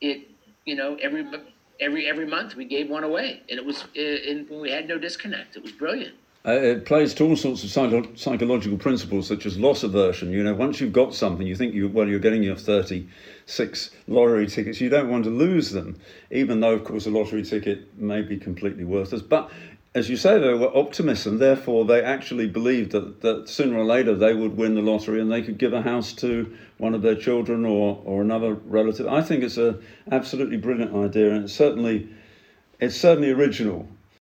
it, 0.00 0.28
you 0.64 0.76
know, 0.76 0.96
every 1.02 1.26
every 1.80 2.06
every 2.06 2.26
month 2.26 2.56
we 2.56 2.64
gave 2.64 2.88
one 2.90 3.04
away, 3.04 3.42
and 3.48 3.58
it 3.58 3.64
was, 3.64 3.84
and 3.96 4.48
we 4.48 4.70
had 4.70 4.88
no 4.88 4.98
disconnect. 4.98 5.56
It 5.56 5.62
was 5.62 5.72
brilliant. 5.72 6.14
Uh, 6.46 6.52
it 6.52 6.86
plays 6.86 7.12
to 7.14 7.24
all 7.24 7.36
sorts 7.36 7.64
of 7.64 7.70
psycho- 7.70 8.14
psychological 8.14 8.78
principles, 8.78 9.26
such 9.26 9.44
as 9.44 9.58
loss 9.58 9.82
aversion. 9.82 10.32
You 10.32 10.44
know, 10.44 10.54
once 10.54 10.80
you've 10.80 10.92
got 10.92 11.12
something, 11.12 11.46
you 11.46 11.56
think 11.56 11.74
you 11.74 11.88
well, 11.88 12.08
you're 12.08 12.20
getting 12.20 12.42
your 12.42 12.56
thirty-six 12.56 13.90
lottery 14.06 14.46
tickets. 14.46 14.80
You 14.80 14.88
don't 14.88 15.10
want 15.10 15.24
to 15.24 15.30
lose 15.30 15.72
them, 15.72 15.98
even 16.30 16.60
though, 16.60 16.74
of 16.74 16.84
course, 16.84 17.06
a 17.06 17.10
lottery 17.10 17.42
ticket 17.42 17.98
may 17.98 18.22
be 18.22 18.38
completely 18.38 18.84
worthless. 18.84 19.20
But 19.20 19.50
as 19.94 20.08
you 20.08 20.16
say, 20.16 20.38
they 20.38 20.54
were 20.54 20.74
optimists, 20.76 21.26
and 21.26 21.40
therefore 21.40 21.84
they 21.84 22.02
actually 22.02 22.46
believed 22.46 22.92
that, 22.92 23.20
that 23.22 23.48
sooner 23.48 23.76
or 23.76 23.84
later 23.84 24.14
they 24.14 24.32
would 24.32 24.56
win 24.56 24.74
the 24.74 24.80
lottery 24.80 25.20
and 25.20 25.30
they 25.30 25.42
could 25.42 25.58
give 25.58 25.72
a 25.72 25.82
house 25.82 26.12
to 26.14 26.56
one 26.78 26.94
of 26.94 27.02
their 27.02 27.16
children 27.16 27.64
or, 27.64 28.00
or 28.04 28.22
another 28.22 28.54
relative. 28.54 29.06
I 29.06 29.22
think 29.22 29.44
it's 29.44 29.56
an 29.56 29.82
absolutely 30.10 30.56
brilliant 30.56 30.94
idea, 30.94 31.32
and 31.32 31.44
it's 31.44 31.52
certainly 31.52 32.08
it's 32.80 32.96
certainly 32.96 33.30
original 33.30 33.88